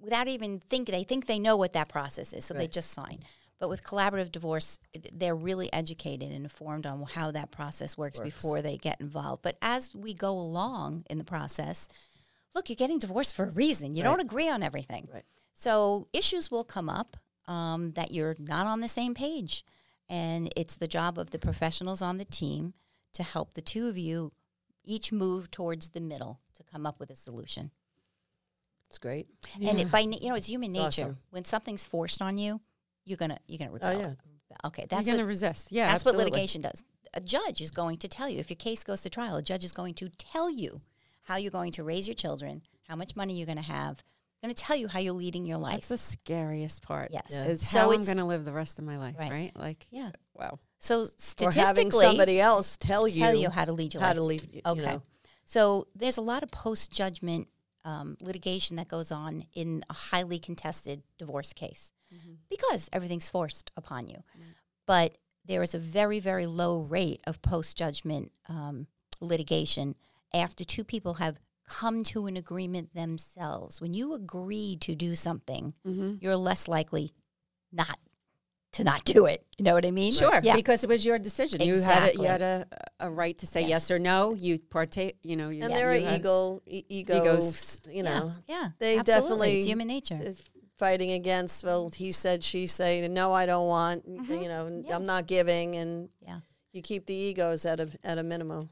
without 0.00 0.28
even 0.28 0.58
think 0.60 0.88
they 0.88 1.04
think 1.04 1.26
they 1.26 1.38
know 1.38 1.56
what 1.56 1.72
that 1.72 1.88
process 1.88 2.32
is, 2.32 2.44
so 2.44 2.54
they 2.54 2.66
just 2.68 2.90
sign. 2.90 3.20
But 3.60 3.68
with 3.68 3.84
collaborative 3.84 4.32
divorce, 4.32 4.80
they're 5.12 5.36
really 5.36 5.72
educated 5.72 6.32
and 6.32 6.42
informed 6.44 6.84
on 6.86 7.04
how 7.04 7.30
that 7.30 7.52
process 7.52 7.96
works, 7.96 8.18
Works. 8.18 8.28
before 8.34 8.60
they 8.62 8.76
get 8.76 9.00
involved. 9.00 9.42
But 9.42 9.56
as 9.62 9.94
we 9.94 10.14
go 10.14 10.32
along 10.32 11.04
in 11.08 11.18
the 11.18 11.24
process, 11.24 11.88
look, 12.56 12.68
you're 12.68 12.74
getting 12.76 12.98
divorced 12.98 13.36
for 13.36 13.44
a 13.44 13.50
reason. 13.50 13.94
You 13.94 14.02
Right. 14.02 14.10
don't 14.10 14.20
agree 14.20 14.48
on 14.48 14.64
everything. 14.64 15.08
Right. 15.12 15.24
So 15.52 16.08
issues 16.12 16.50
will 16.50 16.64
come 16.64 16.88
up 16.88 17.16
um, 17.48 17.92
that 17.92 18.10
you're 18.12 18.36
not 18.38 18.66
on 18.66 18.80
the 18.80 18.88
same 18.88 19.14
page. 19.14 19.64
And 20.08 20.52
it's 20.56 20.76
the 20.76 20.88
job 20.88 21.18
of 21.18 21.30
the 21.30 21.38
professionals 21.38 22.02
on 22.02 22.18
the 22.18 22.24
team 22.24 22.74
to 23.14 23.22
help 23.22 23.54
the 23.54 23.60
two 23.60 23.88
of 23.88 23.96
you 23.96 24.32
each 24.84 25.12
move 25.12 25.50
towards 25.50 25.90
the 25.90 26.00
middle 26.00 26.40
to 26.54 26.62
come 26.64 26.84
up 26.86 26.98
with 27.00 27.10
a 27.10 27.16
solution. 27.16 27.70
It's 28.88 28.98
great. 28.98 29.26
And 29.64 29.80
it, 29.80 29.90
by 29.90 30.04
na- 30.04 30.18
you 30.20 30.28
know, 30.28 30.34
it's 30.34 30.48
human 30.48 30.70
It's 30.74 30.98
nature. 30.98 31.08
awesome. 31.08 31.18
When 31.30 31.44
something's 31.44 31.84
forced 31.84 32.20
on 32.20 32.36
you, 32.36 32.60
you're 33.04 33.16
gonna 33.16 33.38
you're 33.48 33.58
gonna 33.58 33.78
Oh 33.80 33.90
yeah, 33.98 34.14
Okay, 34.66 34.82
You're 34.82 34.86
that's 34.88 35.06
going 35.06 35.18
to 35.18 35.24
what, 35.24 35.28
resist. 35.28 35.68
Yeah, 35.70 35.86
that's 35.86 35.94
absolutely. 36.02 36.24
what 36.24 36.32
litigation 36.32 36.60
does. 36.60 36.84
A 37.14 37.20
judge 37.20 37.60
is 37.62 37.70
going 37.70 37.96
to 37.98 38.08
tell 38.08 38.28
you 38.28 38.38
if 38.38 38.50
your 38.50 38.56
case 38.56 38.84
goes 38.84 39.00
to 39.02 39.10
trial. 39.10 39.36
A 39.36 39.42
judge 39.42 39.64
is 39.64 39.72
going 39.72 39.94
to 39.94 40.08
tell 40.10 40.50
you 40.50 40.82
how 41.22 41.36
you're 41.36 41.50
going 41.50 41.72
to 41.72 41.84
raise 41.84 42.06
your 42.06 42.14
children, 42.14 42.62
how 42.88 42.96
much 42.96 43.16
money 43.16 43.34
you're 43.36 43.46
going 43.46 43.56
to 43.56 43.62
have. 43.64 44.02
Going 44.42 44.54
to 44.54 44.60
tell 44.60 44.76
you 44.76 44.88
how 44.88 44.98
you're 44.98 45.12
leading 45.12 45.46
your 45.46 45.58
life. 45.58 45.74
That's 45.74 45.88
the 45.88 45.98
scariest 45.98 46.82
part. 46.82 47.10
Yes. 47.12 47.26
Yeah. 47.30 47.44
Is 47.44 47.66
So 47.68 47.78
how 47.78 47.92
I'm 47.92 48.04
going 48.04 48.16
to 48.16 48.24
live 48.24 48.44
the 48.44 48.52
rest 48.52 48.78
of 48.80 48.84
my 48.84 48.96
life, 48.98 49.14
Right. 49.18 49.30
right? 49.30 49.52
Like, 49.56 49.86
yeah. 49.90 50.10
wow. 50.34 50.58
So 50.78 51.02
or 51.02 51.06
statistically, 51.16 51.62
having 51.62 51.90
somebody 51.92 52.40
else 52.40 52.76
tell 52.76 53.06
you 53.06 53.20
tell 53.20 53.34
you 53.36 53.50
how 53.50 53.64
to 53.64 53.72
lead 53.72 53.94
your 53.94 54.00
how 54.02 54.08
life. 54.08 54.16
to 54.16 54.22
leave. 54.22 54.46
You 54.52 54.62
Okay. 54.66 54.82
know. 54.82 55.02
So 55.44 55.86
there's 55.94 56.16
a 56.16 56.20
lot 56.22 56.42
of 56.42 56.50
post 56.50 56.90
judgment 56.90 57.46
um, 57.84 58.16
litigation 58.20 58.76
that 58.76 58.88
goes 58.88 59.12
on 59.12 59.44
in 59.54 59.84
a 59.88 59.92
highly 59.92 60.38
contested 60.40 61.02
divorce 61.18 61.52
case 61.52 61.92
because 62.50 62.90
everything's 62.92 63.28
forced 63.28 63.70
upon 63.76 64.06
you. 64.08 64.22
But 64.86 65.18
there 65.44 65.62
is 65.62 65.72
a 65.74 65.78
very, 65.78 66.18
very 66.20 66.46
low 66.46 66.80
rate 66.80 67.20
of 67.26 67.40
post 67.42 67.76
judgment 67.78 68.32
um, 68.48 68.86
litigation 69.20 69.94
after 70.34 70.62
two 70.64 70.84
people 70.84 71.14
have 71.14 71.38
come 71.68 72.02
to 72.04 72.26
an 72.26 72.36
agreement 72.36 72.94
themselves. 72.94 73.80
When 73.80 73.94
you 73.94 74.14
agree 74.14 74.76
to 74.80 74.94
do 74.94 75.14
something, 75.16 75.74
Mm-hmm. 75.86 76.14
you're 76.20 76.36
less 76.36 76.68
likely 76.68 77.12
not 77.72 77.98
to 78.72 78.84
not 78.84 79.04
do 79.04 79.26
it. 79.26 79.44
You 79.58 79.64
know 79.64 79.74
what 79.74 79.84
I 79.84 79.90
mean? 79.90 80.12
Sure, 80.12 80.40
Yeah. 80.42 80.56
because 80.56 80.82
it 80.82 80.88
was 80.88 81.04
your 81.04 81.18
decision. 81.18 81.60
You 81.60 81.80
had 81.82 82.10
a, 82.10 82.16
you 82.16 82.22
had 82.24 82.40
a, 82.42 82.66
a 83.00 83.10
right 83.10 83.36
to 83.38 83.46
say 83.46 83.60
Yes. 83.60 83.68
yes, 83.68 83.90
or 83.90 83.98
no. 83.98 84.32
You 84.34 84.58
partake. 84.58 85.18
You 85.22 85.36
know, 85.36 85.50
you, 85.50 85.62
And 85.62 85.72
you 85.72 85.78
there 85.78 85.90
are 85.92 85.98
had- 85.98 86.20
ego, 86.20 86.62
e- 86.66 86.84
egos, 86.88 87.16
Egos. 87.18 87.80
you 87.90 88.02
know, 88.02 88.32
Yeah. 88.48 88.70
they 88.78 88.98
absolutely. 88.98 89.22
definitely- 89.28 89.58
It's 89.58 89.66
human 89.66 89.86
nature. 89.88 90.34
fighting 90.78 91.12
against. 91.12 91.62
Well, 91.64 91.90
he 91.94 92.12
said, 92.12 92.42
she 92.42 92.66
said, 92.66 93.10
no, 93.10 93.32
I 93.32 93.44
don't 93.46 93.68
want. 93.68 94.08
Mhm. 94.08 94.42
You 94.42 94.48
know, 94.48 94.82
Yeah. 94.86 94.96
I'm 94.96 95.04
not 95.06 95.26
giving, 95.26 95.76
and 95.76 96.08
Yeah. 96.20 96.40
you 96.72 96.80
keep 96.82 97.04
the 97.06 97.14
egos 97.14 97.66
at 97.66 97.78
a 97.78 97.88
at 98.02 98.16
a 98.18 98.22
minimum. 98.22 98.70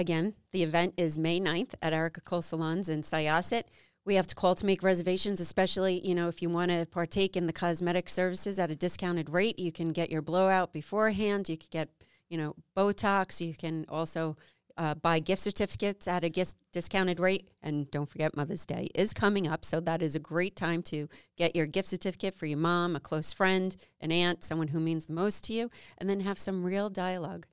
Again, 0.00 0.32
the 0.52 0.62
event 0.62 0.94
is 0.96 1.18
May 1.18 1.38
9th 1.38 1.74
at 1.82 1.92
Erika 1.92 2.22
Cole 2.22 2.40
Salons 2.40 2.88
in 2.88 3.02
Syosset. 3.02 3.64
We 4.06 4.14
have 4.14 4.26
to 4.28 4.34
call 4.34 4.54
to 4.54 4.64
make 4.64 4.82
reservations, 4.82 5.40
especially, 5.40 6.00
you 6.00 6.14
know, 6.14 6.28
if 6.28 6.40
you 6.40 6.48
want 6.48 6.70
to 6.70 6.86
partake 6.86 7.36
in 7.36 7.46
the 7.46 7.52
cosmetic 7.52 8.08
services 8.08 8.58
at 8.58 8.70
a 8.70 8.74
discounted 8.74 9.28
rate. 9.28 9.58
You 9.58 9.70
can 9.72 9.92
get 9.92 10.10
your 10.10 10.22
blowout 10.22 10.72
beforehand. 10.72 11.50
You 11.50 11.58
can 11.58 11.68
get, 11.70 11.90
you 12.30 12.38
know, 12.38 12.54
Botox. 12.74 13.46
You 13.46 13.52
can 13.52 13.84
also 13.90 14.38
uh, 14.78 14.94
buy 14.94 15.18
gift 15.18 15.42
certificates 15.42 16.08
at 16.08 16.24
a 16.24 16.30
gift 16.30 16.56
discounted 16.72 17.20
rate. 17.20 17.50
And 17.62 17.90
don't 17.90 18.08
forget, 18.08 18.34
Mother's 18.34 18.64
Day 18.64 18.88
is 18.94 19.12
coming 19.12 19.46
up. 19.46 19.66
So 19.66 19.80
that 19.80 20.00
is 20.00 20.14
a 20.14 20.18
great 20.18 20.56
time 20.56 20.82
to 20.84 21.10
get 21.36 21.54
your 21.54 21.66
gift 21.66 21.88
certificate 21.88 22.34
for 22.34 22.46
your 22.46 22.56
mom, 22.56 22.96
a 22.96 23.00
close 23.00 23.34
friend, 23.34 23.76
an 24.00 24.12
aunt, 24.12 24.44
someone 24.44 24.68
who 24.68 24.80
means 24.80 25.04
the 25.04 25.12
most 25.12 25.44
to 25.44 25.52
you, 25.52 25.70
and 25.98 26.08
then 26.08 26.20
have 26.20 26.38
some 26.38 26.64
real 26.64 26.88
dialogue 26.88 27.46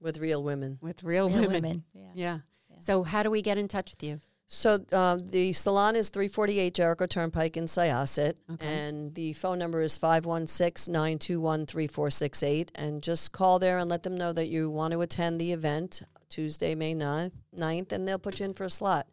with 0.00 0.18
real 0.18 0.42
women. 0.42 0.78
with 0.80 1.02
real, 1.02 1.28
Real 1.28 1.42
women. 1.42 1.52
women. 1.62 1.84
Yeah. 1.94 2.02
Yeah. 2.14 2.38
Yeah. 2.70 2.76
So 2.80 3.02
how 3.04 3.22
do 3.22 3.30
we 3.30 3.42
get 3.42 3.58
in 3.58 3.68
touch 3.68 3.90
with 3.90 4.02
you? 4.02 4.20
So 4.46 4.78
um, 4.92 5.20
the 5.26 5.52
salon 5.54 5.96
is 5.96 6.10
348 6.10 6.74
Jericho 6.74 7.06
Turnpike 7.06 7.56
in 7.56 7.64
Syosset, 7.64 8.34
Okay. 8.52 8.66
and 8.66 9.14
the 9.14 9.32
phone 9.32 9.58
number 9.58 9.80
is 9.80 9.98
516-921-3468. 9.98 12.68
And 12.74 13.02
just 13.02 13.32
call 13.32 13.58
there 13.58 13.78
and 13.78 13.88
let 13.90 14.02
them 14.02 14.16
know 14.16 14.32
that 14.32 14.48
you 14.48 14.70
want 14.70 14.92
to 14.92 15.00
attend 15.00 15.40
the 15.40 15.52
event 15.52 16.02
Tuesday, 16.28 16.74
May 16.74 16.94
9th, 16.94 17.32
9th 17.56 17.92
and 17.92 18.06
they'll 18.08 18.18
put 18.18 18.40
you 18.40 18.46
in 18.46 18.54
for 18.54 18.64
a 18.64 18.70
slot. 18.70 19.06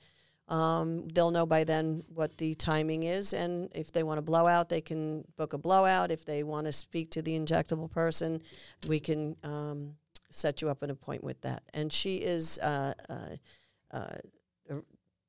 Um, 0.47 1.07
they'll 1.07 1.31
know 1.31 1.45
by 1.45 1.63
then 1.63 2.03
what 2.13 2.37
the 2.37 2.55
timing 2.55 3.03
is, 3.03 3.31
and 3.31 3.69
if 3.73 3.93
they 3.93 4.03
want 4.03 4.17
to 4.17 4.21
blow 4.21 4.47
out, 4.47 4.67
they 4.67 4.81
can 4.81 5.23
book 5.37 5.53
a 5.53 5.57
blowout. 5.57 6.11
If 6.11 6.25
they 6.25 6.43
want 6.43 6.67
to 6.67 6.73
speak 6.73 7.09
to 7.11 7.21
the 7.21 7.39
injectable 7.39 7.89
person, 7.89 8.41
we 8.85 8.99
can 8.99 9.37
um, 9.43 9.95
set 10.31 10.61
you 10.61 10.69
up 10.69 10.81
an 10.81 10.89
appointment 10.89 11.23
with 11.23 11.41
that. 11.41 11.63
And 11.73 11.91
she 11.91 12.17
is 12.17 12.59
uh, 12.59 12.93
uh, 13.09 13.15
uh, 13.91 14.15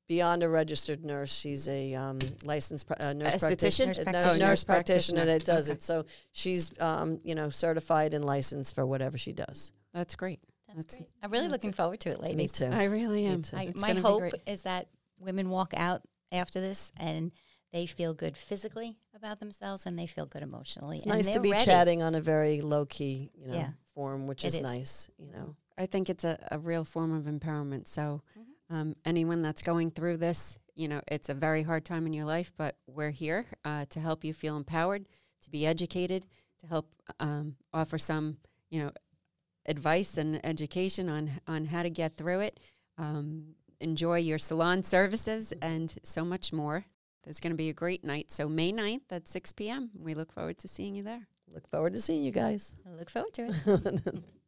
beyond 0.08 0.42
a 0.42 0.48
registered 0.48 1.04
nurse. 1.04 1.34
She's 1.36 1.68
a 1.68 1.94
um, 1.94 2.18
licensed 2.44 2.86
pr- 2.86 2.94
uh, 3.00 3.12
nurse 3.12 3.34
Esthetician? 3.34 3.40
practitioner. 3.40 3.86
Nurse 3.86 4.04
practitioner. 4.04 4.12
Nurse, 4.12 4.40
nurse 4.40 4.64
practitioner 4.64 5.20
practitioner. 5.20 5.24
that 5.24 5.44
does 5.44 5.68
Okay. 5.68 5.76
it. 5.76 5.82
So 5.82 6.06
she's 6.32 6.70
um, 6.80 7.20
you 7.22 7.34
know 7.34 7.50
certified 7.50 8.14
and 8.14 8.24
licensed 8.24 8.74
for 8.74 8.84
whatever 8.86 9.18
she 9.18 9.32
does. 9.32 9.72
That's 9.92 10.14
great. 10.14 10.40
That's, 10.68 10.78
That's- 10.86 10.96
great. 10.96 11.08
I'm 11.22 11.30
really 11.30 11.48
looking 11.48 11.72
forward 11.72 12.00
to 12.00 12.10
it, 12.10 12.20
ladies. 12.20 12.36
Me 12.36 12.48
too. 12.48 12.66
I 12.66 12.84
really 12.84 13.26
am. 13.26 13.42
I, 13.52 13.72
my 13.76 13.92
hope 13.92 14.32
is 14.46 14.62
that 14.62 14.88
women 15.18 15.50
walk 15.50 15.72
out 15.76 16.02
after 16.30 16.60
this 16.60 16.90
and 16.98 17.30
they 17.72 17.86
feel 17.86 18.14
good 18.14 18.36
physically 18.36 18.98
about 19.14 19.40
themselves 19.40 19.86
and 19.86 19.98
they 19.98 20.06
feel 20.06 20.26
good 20.26 20.42
emotionally. 20.42 20.98
It's 20.98 21.06
and 21.06 21.14
nice 21.16 21.26
to 21.26 21.32
they're 21.34 21.40
be 21.42 21.50
ready. 21.52 21.64
chatting 21.64 22.02
on 22.02 22.14
a 22.14 22.20
very 22.20 22.60
low 22.60 22.84
key, 22.86 23.30
you 23.34 23.46
know, 23.46 23.54
Yeah. 23.54 23.70
form, 23.94 24.26
which 24.26 24.44
It 24.44 24.48
is, 24.48 24.54
is. 24.56 24.60
nice. 24.62 25.10
You 25.18 25.32
know, 25.32 25.56
I 25.78 25.86
think 25.86 26.10
it's 26.10 26.24
a, 26.24 26.38
a 26.50 26.58
real 26.58 26.84
form 26.84 27.12
of 27.14 27.24
empowerment. 27.24 27.88
So, 27.88 28.22
Mhm. 28.38 28.74
um, 28.74 28.96
anyone 29.04 29.42
that's 29.42 29.62
going 29.62 29.90
through 29.90 30.18
this, 30.18 30.58
you 30.74 30.88
know, 30.88 31.00
it's 31.08 31.28
a 31.28 31.34
very 31.34 31.62
hard 31.62 31.84
time 31.84 32.06
in 32.06 32.12
your 32.12 32.24
life, 32.26 32.52
but 32.56 32.76
we're 32.86 33.10
here 33.10 33.46
uh, 33.64 33.84
to 33.86 34.00
help 34.00 34.24
you 34.24 34.32
feel 34.34 34.56
empowered, 34.56 35.06
to 35.42 35.50
be 35.50 35.66
educated, 35.66 36.26
to 36.60 36.66
help 36.66 36.94
um, 37.20 37.56
offer 37.72 37.98
some, 37.98 38.38
you 38.70 38.82
know, 38.82 38.90
advice 39.66 40.16
and 40.18 40.44
education 40.44 41.08
on 41.08 41.30
on 41.46 41.66
how 41.66 41.82
to 41.82 41.90
get 41.90 42.16
through 42.16 42.40
it. 42.40 42.58
Um, 42.98 43.54
enjoy 43.80 44.18
your 44.18 44.38
salon 44.38 44.82
services 44.82 45.52
and 45.62 45.94
so 46.02 46.24
much 46.24 46.52
more. 46.52 46.84
There's 47.24 47.40
going 47.40 47.52
to 47.52 47.56
be 47.56 47.68
a 47.68 47.74
great 47.74 48.04
night. 48.04 48.30
So 48.30 48.48
May 48.48 48.72
9th 48.72 49.10
at 49.10 49.28
6 49.28 49.52
p.m. 49.52 49.90
We 49.98 50.14
look 50.14 50.32
forward 50.32 50.58
to 50.58 50.68
seeing 50.68 50.94
you 50.94 51.02
there. 51.02 51.28
look 51.52 51.68
forward 51.68 51.92
to 51.92 52.00
seeing 52.00 52.22
you 52.22 52.32
guys. 52.32 52.74
I 52.86 52.90
look 52.98 53.10
forward 53.10 53.32
to 53.34 53.54
it. 53.64 54.24